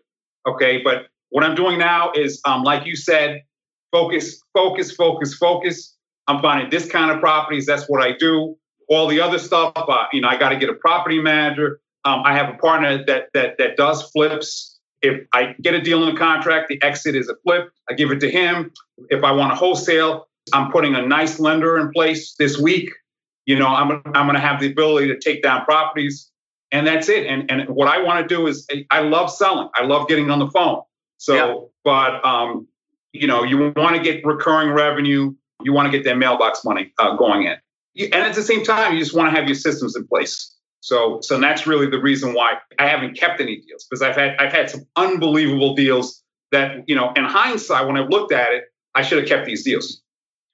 Okay, 0.46 0.80
but 0.82 1.06
what 1.30 1.44
I'm 1.44 1.54
doing 1.54 1.78
now 1.78 2.12
is, 2.14 2.40
um, 2.44 2.62
like 2.62 2.86
you 2.86 2.96
said, 2.96 3.42
focus, 3.90 4.42
focus, 4.54 4.92
focus, 4.92 5.34
focus. 5.34 5.96
I'm 6.28 6.40
finding 6.40 6.70
this 6.70 6.88
kind 6.88 7.10
of 7.10 7.20
properties. 7.20 7.66
That's 7.66 7.86
what 7.86 8.02
I 8.02 8.12
do. 8.16 8.56
All 8.88 9.06
the 9.06 9.20
other 9.20 9.38
stuff, 9.38 9.72
uh, 9.76 10.04
you 10.12 10.20
know, 10.20 10.28
I 10.28 10.36
got 10.36 10.50
to 10.50 10.56
get 10.56 10.68
a 10.68 10.74
property 10.74 11.20
manager. 11.20 11.80
Um, 12.04 12.22
I 12.24 12.34
have 12.34 12.52
a 12.54 12.58
partner 12.58 13.04
that 13.06 13.28
that 13.34 13.58
that 13.58 13.76
does 13.76 14.02
flips. 14.10 14.78
If 15.02 15.26
I 15.32 15.54
get 15.60 15.74
a 15.74 15.80
deal 15.80 16.06
in 16.06 16.14
the 16.14 16.18
contract, 16.18 16.68
the 16.68 16.80
exit 16.82 17.16
is 17.16 17.28
a 17.28 17.34
flip. 17.44 17.70
I 17.90 17.94
give 17.94 18.10
it 18.10 18.20
to 18.20 18.30
him. 18.30 18.72
If 19.08 19.24
I 19.24 19.32
want 19.32 19.52
a 19.52 19.56
wholesale, 19.56 20.28
I'm 20.52 20.70
putting 20.70 20.94
a 20.94 21.06
nice 21.06 21.38
lender 21.38 21.78
in 21.78 21.90
place 21.90 22.34
this 22.38 22.58
week. 22.58 22.90
You 23.46 23.58
know, 23.58 23.68
I'm, 23.68 24.02
I'm 24.06 24.26
going 24.26 24.34
to 24.34 24.40
have 24.40 24.60
the 24.60 24.70
ability 24.70 25.08
to 25.08 25.18
take 25.18 25.42
down 25.42 25.64
properties, 25.64 26.30
and 26.70 26.86
that's 26.86 27.08
it. 27.08 27.26
And, 27.26 27.50
and 27.50 27.68
what 27.68 27.88
I 27.88 28.02
want 28.02 28.26
to 28.26 28.34
do 28.34 28.46
is, 28.46 28.66
I 28.90 29.00
love 29.00 29.30
selling. 29.30 29.68
I 29.74 29.84
love 29.84 30.08
getting 30.08 30.30
on 30.30 30.38
the 30.38 30.48
phone. 30.48 30.82
So, 31.18 31.34
yeah. 31.34 31.54
but 31.84 32.24
um, 32.24 32.66
you 33.12 33.26
know, 33.26 33.44
you 33.44 33.72
want 33.76 33.96
to 33.96 34.02
get 34.02 34.24
recurring 34.24 34.70
revenue. 34.70 35.34
You 35.62 35.72
want 35.72 35.90
to 35.90 35.96
get 35.96 36.04
that 36.04 36.16
mailbox 36.18 36.64
money 36.64 36.92
uh, 36.98 37.16
going 37.16 37.44
in, 37.44 37.56
and 38.12 38.14
at 38.14 38.34
the 38.34 38.42
same 38.42 38.64
time, 38.64 38.94
you 38.94 38.98
just 38.98 39.14
want 39.14 39.32
to 39.32 39.38
have 39.38 39.48
your 39.48 39.54
systems 39.54 39.94
in 39.96 40.06
place. 40.06 40.52
So, 40.80 41.20
so 41.22 41.38
that's 41.38 41.64
really 41.64 41.86
the 41.86 42.00
reason 42.00 42.34
why 42.34 42.54
I 42.80 42.88
haven't 42.88 43.16
kept 43.16 43.40
any 43.40 43.60
deals 43.60 43.86
because 43.88 44.02
I've 44.02 44.16
had 44.16 44.34
I've 44.38 44.52
had 44.52 44.68
some 44.68 44.84
unbelievable 44.96 45.76
deals 45.76 46.22
that 46.50 46.88
you 46.88 46.96
know, 46.96 47.12
in 47.14 47.24
hindsight, 47.24 47.86
when 47.86 47.96
I've 47.96 48.08
looked 48.08 48.32
at 48.32 48.52
it, 48.52 48.64
I 48.94 49.02
should 49.02 49.18
have 49.18 49.28
kept 49.28 49.46
these 49.46 49.64
deals. 49.64 50.01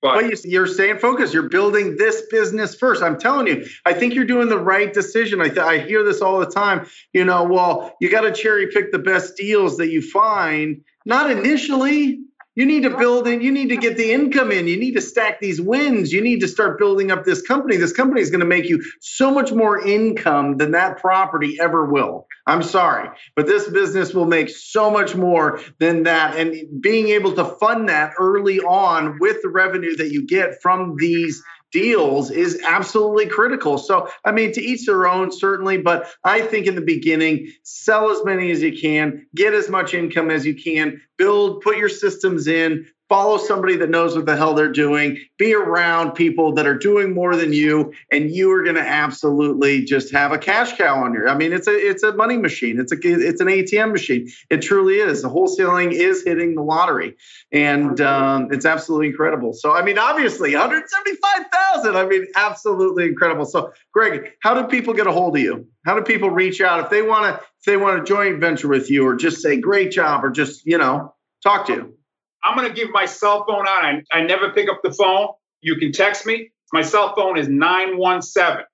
But 0.00 0.16
well, 0.16 0.30
you, 0.44 0.62
are 0.62 0.66
staying 0.66 0.98
focused. 0.98 1.34
You're 1.34 1.48
building 1.48 1.96
this 1.96 2.22
business 2.30 2.74
first. 2.76 3.02
I'm 3.02 3.18
telling 3.18 3.48
you, 3.48 3.66
I 3.84 3.92
think 3.92 4.14
you're 4.14 4.24
doing 4.24 4.48
the 4.48 4.58
right 4.58 4.92
decision. 4.92 5.40
I, 5.40 5.48
th- 5.48 5.58
I 5.58 5.78
hear 5.78 6.04
this 6.04 6.20
all 6.20 6.38
the 6.38 6.46
time. 6.46 6.86
You 7.12 7.24
know, 7.24 7.42
well, 7.42 7.96
you 8.00 8.08
got 8.08 8.20
to 8.20 8.32
cherry 8.32 8.68
pick 8.68 8.92
the 8.92 9.00
best 9.00 9.36
deals 9.36 9.76
that 9.78 9.90
you 9.90 10.00
find. 10.00 10.82
Not 11.04 11.30
initially. 11.30 12.20
You 12.54 12.66
need 12.66 12.82
to 12.82 12.96
build 12.96 13.28
in, 13.28 13.40
you 13.40 13.52
need 13.52 13.68
to 13.68 13.76
get 13.76 13.96
the 13.96 14.10
income 14.10 14.50
in, 14.50 14.66
you 14.66 14.76
need 14.76 14.96
to 14.96 15.00
stack 15.00 15.38
these 15.38 15.60
wins, 15.60 16.12
you 16.12 16.20
need 16.20 16.40
to 16.40 16.48
start 16.48 16.76
building 16.76 17.12
up 17.12 17.24
this 17.24 17.40
company. 17.40 17.76
This 17.76 17.92
company 17.92 18.20
is 18.20 18.30
going 18.30 18.40
to 18.40 18.46
make 18.46 18.68
you 18.68 18.82
so 19.00 19.30
much 19.30 19.52
more 19.52 19.80
income 19.80 20.56
than 20.56 20.72
that 20.72 20.98
property 20.98 21.56
ever 21.60 21.84
will. 21.84 22.26
I'm 22.48 22.62
sorry, 22.62 23.10
but 23.36 23.46
this 23.46 23.68
business 23.68 24.14
will 24.14 24.24
make 24.24 24.48
so 24.48 24.90
much 24.90 25.14
more 25.14 25.60
than 25.78 26.04
that. 26.04 26.34
And 26.34 26.80
being 26.80 27.08
able 27.08 27.34
to 27.34 27.44
fund 27.44 27.90
that 27.90 28.14
early 28.18 28.58
on 28.58 29.18
with 29.20 29.42
the 29.42 29.50
revenue 29.50 29.94
that 29.96 30.12
you 30.12 30.26
get 30.26 30.62
from 30.62 30.96
these 30.96 31.42
deals 31.72 32.30
is 32.30 32.58
absolutely 32.66 33.26
critical. 33.26 33.76
So, 33.76 34.08
I 34.24 34.32
mean, 34.32 34.52
to 34.52 34.62
each 34.62 34.86
their 34.86 35.06
own, 35.06 35.30
certainly, 35.30 35.76
but 35.76 36.08
I 36.24 36.40
think 36.40 36.66
in 36.66 36.74
the 36.74 36.80
beginning, 36.80 37.52
sell 37.64 38.10
as 38.10 38.24
many 38.24 38.50
as 38.50 38.62
you 38.62 38.78
can, 38.78 39.26
get 39.34 39.52
as 39.52 39.68
much 39.68 39.92
income 39.92 40.30
as 40.30 40.46
you 40.46 40.54
can, 40.54 41.02
build, 41.18 41.60
put 41.60 41.76
your 41.76 41.90
systems 41.90 42.46
in, 42.46 42.86
follow 43.08 43.38
somebody 43.38 43.76
that 43.76 43.88
knows 43.88 44.14
what 44.14 44.26
the 44.26 44.36
hell 44.36 44.54
they're 44.54 44.70
doing, 44.70 45.18
be 45.38 45.54
around 45.54 46.12
people 46.12 46.52
that 46.52 46.66
are 46.66 46.76
doing 46.76 47.14
more 47.14 47.36
than 47.36 47.52
you, 47.52 47.92
and 48.12 48.30
you 48.30 48.50
are 48.52 48.62
going 48.62 48.76
to 48.76 48.86
absolutely 48.86 49.84
just 49.84 50.12
have 50.12 50.32
a 50.32 50.38
cash 50.38 50.76
cow 50.76 51.02
on 51.02 51.14
your. 51.14 51.28
I 51.28 51.34
mean, 51.34 51.52
it's 51.52 51.66
a 51.66 51.74
it's 51.74 52.02
a 52.02 52.12
money 52.12 52.36
machine. 52.36 52.78
It's 52.78 52.92
a 52.92 52.96
it's 53.02 53.40
an 53.40 53.48
ATM 53.48 53.92
machine. 53.92 54.28
It 54.50 54.62
truly 54.62 54.96
is. 54.96 55.22
The 55.22 55.28
wholesaling 55.28 55.92
is 55.92 56.22
hitting 56.24 56.54
the 56.54 56.62
lottery, 56.62 57.16
and 57.50 58.00
um, 58.00 58.48
it's 58.52 58.66
absolutely 58.66 59.08
incredible. 59.08 59.52
So, 59.54 59.72
I 59.72 59.82
mean, 59.82 59.98
obviously, 59.98 60.54
one 60.54 60.62
hundred 60.68 60.88
seventy 60.88 61.16
five 61.16 61.46
thousand. 61.52 61.96
I 61.96 62.06
mean, 62.06 62.26
absolutely 62.36 63.06
incredible. 63.06 63.46
So, 63.46 63.72
Greg, 63.92 64.32
how 64.42 64.60
do 64.60 64.68
people 64.68 64.94
get 64.94 65.06
a 65.06 65.12
hold 65.12 65.36
of 65.36 65.42
you? 65.42 65.66
How 65.86 65.94
do 65.94 66.02
people 66.02 66.30
reach 66.30 66.60
out 66.60 66.80
if 66.80 66.90
they 66.90 67.02
want 67.02 67.24
to 67.24 67.42
if 67.58 67.64
they 67.64 67.76
want 67.76 67.98
to 67.98 68.04
join 68.04 68.38
venture 68.38 68.68
with 68.68 68.90
you, 68.90 69.06
or 69.06 69.16
just 69.16 69.40
say 69.40 69.58
great 69.58 69.90
job, 69.90 70.24
or 70.24 70.30
just 70.30 70.66
you 70.66 70.76
know 70.76 71.14
talk 71.42 71.66
to 71.66 71.72
you? 71.72 71.97
I'm 72.42 72.56
going 72.56 72.68
to 72.68 72.74
give 72.74 72.90
my 72.90 73.06
cell 73.06 73.44
phone 73.48 73.66
out. 73.66 73.84
I, 73.84 74.02
I 74.12 74.22
never 74.22 74.52
pick 74.52 74.68
up 74.68 74.80
the 74.82 74.92
phone. 74.92 75.28
You 75.60 75.76
can 75.76 75.92
text 75.92 76.26
me. 76.26 76.50
My 76.72 76.82
cell 76.82 77.14
phone 77.16 77.38
is 77.38 77.48
917 77.48 78.64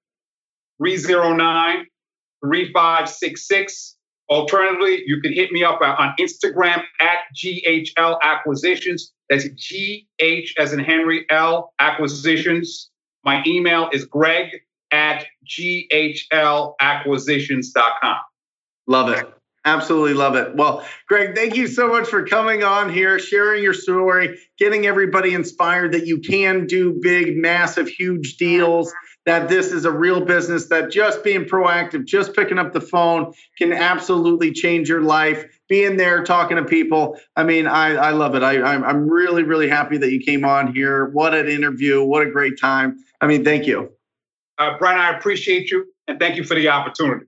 309 0.78 1.86
3566. 2.44 3.96
Alternatively, 4.30 5.02
you 5.06 5.20
can 5.20 5.32
hit 5.32 5.52
me 5.52 5.62
up 5.64 5.80
on 5.82 6.14
Instagram 6.18 6.82
at 7.00 7.18
GHL 7.34 8.18
Acquisitions. 8.22 9.12
That's 9.28 9.44
GH 9.44 10.58
as 10.58 10.72
in 10.72 10.80
Henry 10.80 11.26
L 11.30 11.72
Acquisitions. 11.78 12.90
My 13.24 13.44
email 13.46 13.90
is 13.92 14.06
greg 14.06 14.62
at 14.90 15.26
ghlacquisitions.com. 15.48 18.16
Love 18.86 19.08
it. 19.10 19.26
Absolutely 19.66 20.12
love 20.12 20.36
it. 20.36 20.54
Well, 20.54 20.84
Greg, 21.08 21.34
thank 21.34 21.56
you 21.56 21.66
so 21.68 21.88
much 21.88 22.08
for 22.08 22.26
coming 22.26 22.62
on 22.62 22.92
here, 22.92 23.18
sharing 23.18 23.62
your 23.62 23.72
story, 23.72 24.38
getting 24.58 24.84
everybody 24.84 25.32
inspired 25.32 25.92
that 25.92 26.06
you 26.06 26.18
can 26.18 26.66
do 26.66 26.98
big, 27.00 27.38
massive, 27.38 27.88
huge 27.88 28.36
deals, 28.36 28.92
that 29.24 29.48
this 29.48 29.72
is 29.72 29.86
a 29.86 29.90
real 29.90 30.20
business, 30.20 30.68
that 30.68 30.90
just 30.90 31.24
being 31.24 31.46
proactive, 31.46 32.04
just 32.04 32.34
picking 32.36 32.58
up 32.58 32.74
the 32.74 32.80
phone 32.80 33.32
can 33.56 33.72
absolutely 33.72 34.52
change 34.52 34.86
your 34.86 35.00
life. 35.00 35.46
Being 35.66 35.96
there, 35.96 36.22
talking 36.24 36.58
to 36.58 36.64
people. 36.64 37.18
I 37.34 37.42
mean, 37.42 37.66
I, 37.66 37.94
I 37.94 38.10
love 38.10 38.34
it. 38.34 38.42
I, 38.42 38.60
I'm, 38.60 38.84
I'm 38.84 39.08
really, 39.08 39.44
really 39.44 39.66
happy 39.66 39.96
that 39.96 40.12
you 40.12 40.20
came 40.20 40.44
on 40.44 40.74
here. 40.74 41.06
What 41.06 41.32
an 41.32 41.48
interview. 41.48 42.04
What 42.04 42.26
a 42.26 42.30
great 42.30 42.60
time. 42.60 42.98
I 43.22 43.26
mean, 43.26 43.44
thank 43.44 43.66
you. 43.66 43.90
Uh, 44.58 44.76
Brian, 44.78 45.00
I 45.00 45.16
appreciate 45.16 45.70
you 45.70 45.86
and 46.06 46.20
thank 46.20 46.36
you 46.36 46.44
for 46.44 46.54
the 46.54 46.68
opportunity. 46.68 47.24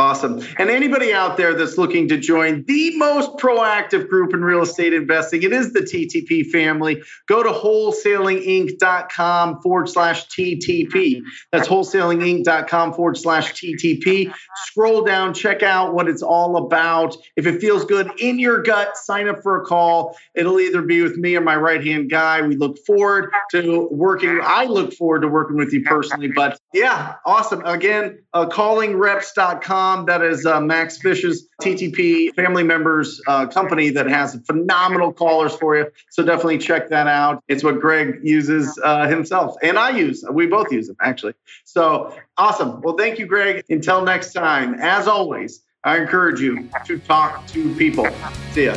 Awesome. 0.00 0.40
And 0.56 0.70
anybody 0.70 1.12
out 1.12 1.36
there 1.36 1.52
that's 1.52 1.76
looking 1.76 2.08
to 2.08 2.16
join 2.16 2.64
the 2.64 2.96
most 2.96 3.32
proactive 3.32 4.08
group 4.08 4.32
in 4.32 4.42
real 4.42 4.62
estate 4.62 4.94
investing, 4.94 5.42
it 5.42 5.52
is 5.52 5.74
the 5.74 5.80
TTP 5.80 6.46
family. 6.46 7.02
Go 7.26 7.42
to 7.42 7.50
wholesalinginc.com 7.50 9.60
forward 9.60 9.90
slash 9.90 10.26
TTP. 10.28 11.20
That's 11.52 11.68
wholesalinginc.com 11.68 12.94
forward 12.94 13.18
slash 13.18 13.52
TTP. 13.52 14.32
Scroll 14.64 15.02
down, 15.02 15.34
check 15.34 15.62
out 15.62 15.92
what 15.92 16.08
it's 16.08 16.22
all 16.22 16.56
about. 16.56 17.14
If 17.36 17.46
it 17.46 17.60
feels 17.60 17.84
good 17.84 18.10
in 18.18 18.38
your 18.38 18.62
gut, 18.62 18.96
sign 18.96 19.28
up 19.28 19.42
for 19.42 19.60
a 19.60 19.66
call. 19.66 20.16
It'll 20.34 20.60
either 20.60 20.80
be 20.80 21.02
with 21.02 21.18
me 21.18 21.36
or 21.36 21.42
my 21.42 21.56
right 21.56 21.84
hand 21.84 22.08
guy. 22.08 22.40
We 22.40 22.56
look 22.56 22.78
forward 22.86 23.30
to 23.50 23.86
working. 23.90 24.40
I 24.42 24.64
look 24.64 24.94
forward 24.94 25.20
to 25.20 25.28
working 25.28 25.58
with 25.58 25.74
you 25.74 25.82
personally. 25.82 26.32
But 26.34 26.58
yeah, 26.72 27.16
awesome. 27.26 27.62
Again, 27.66 28.20
uh, 28.32 28.46
callingreps.com 28.46 29.89
that 30.06 30.22
is 30.22 30.46
uh, 30.46 30.60
Max 30.60 30.98
Fish's 30.98 31.48
TTP 31.62 32.34
family 32.34 32.62
members 32.62 33.20
uh, 33.26 33.46
company 33.46 33.90
that 33.90 34.06
has 34.06 34.38
phenomenal 34.46 35.12
callers 35.12 35.54
for 35.54 35.76
you. 35.76 35.86
So 36.10 36.24
definitely 36.24 36.58
check 36.58 36.88
that 36.90 37.06
out. 37.06 37.42
It's 37.48 37.62
what 37.62 37.80
Greg 37.80 38.20
uses 38.22 38.78
uh, 38.82 39.06
himself, 39.06 39.56
and 39.62 39.78
I 39.78 39.90
use. 39.90 40.24
We 40.30 40.46
both 40.46 40.72
use 40.72 40.86
them 40.86 40.96
actually. 41.00 41.34
So 41.64 42.14
awesome. 42.36 42.80
Well, 42.80 42.96
thank 42.96 43.18
you, 43.18 43.26
Greg. 43.26 43.64
Until 43.68 44.02
next 44.04 44.32
time, 44.32 44.74
as 44.74 45.06
always, 45.06 45.62
I 45.84 45.98
encourage 45.98 46.40
you 46.40 46.68
to 46.86 46.98
talk 46.98 47.46
to 47.48 47.74
people. 47.76 48.06
See 48.52 48.66
ya. 48.66 48.76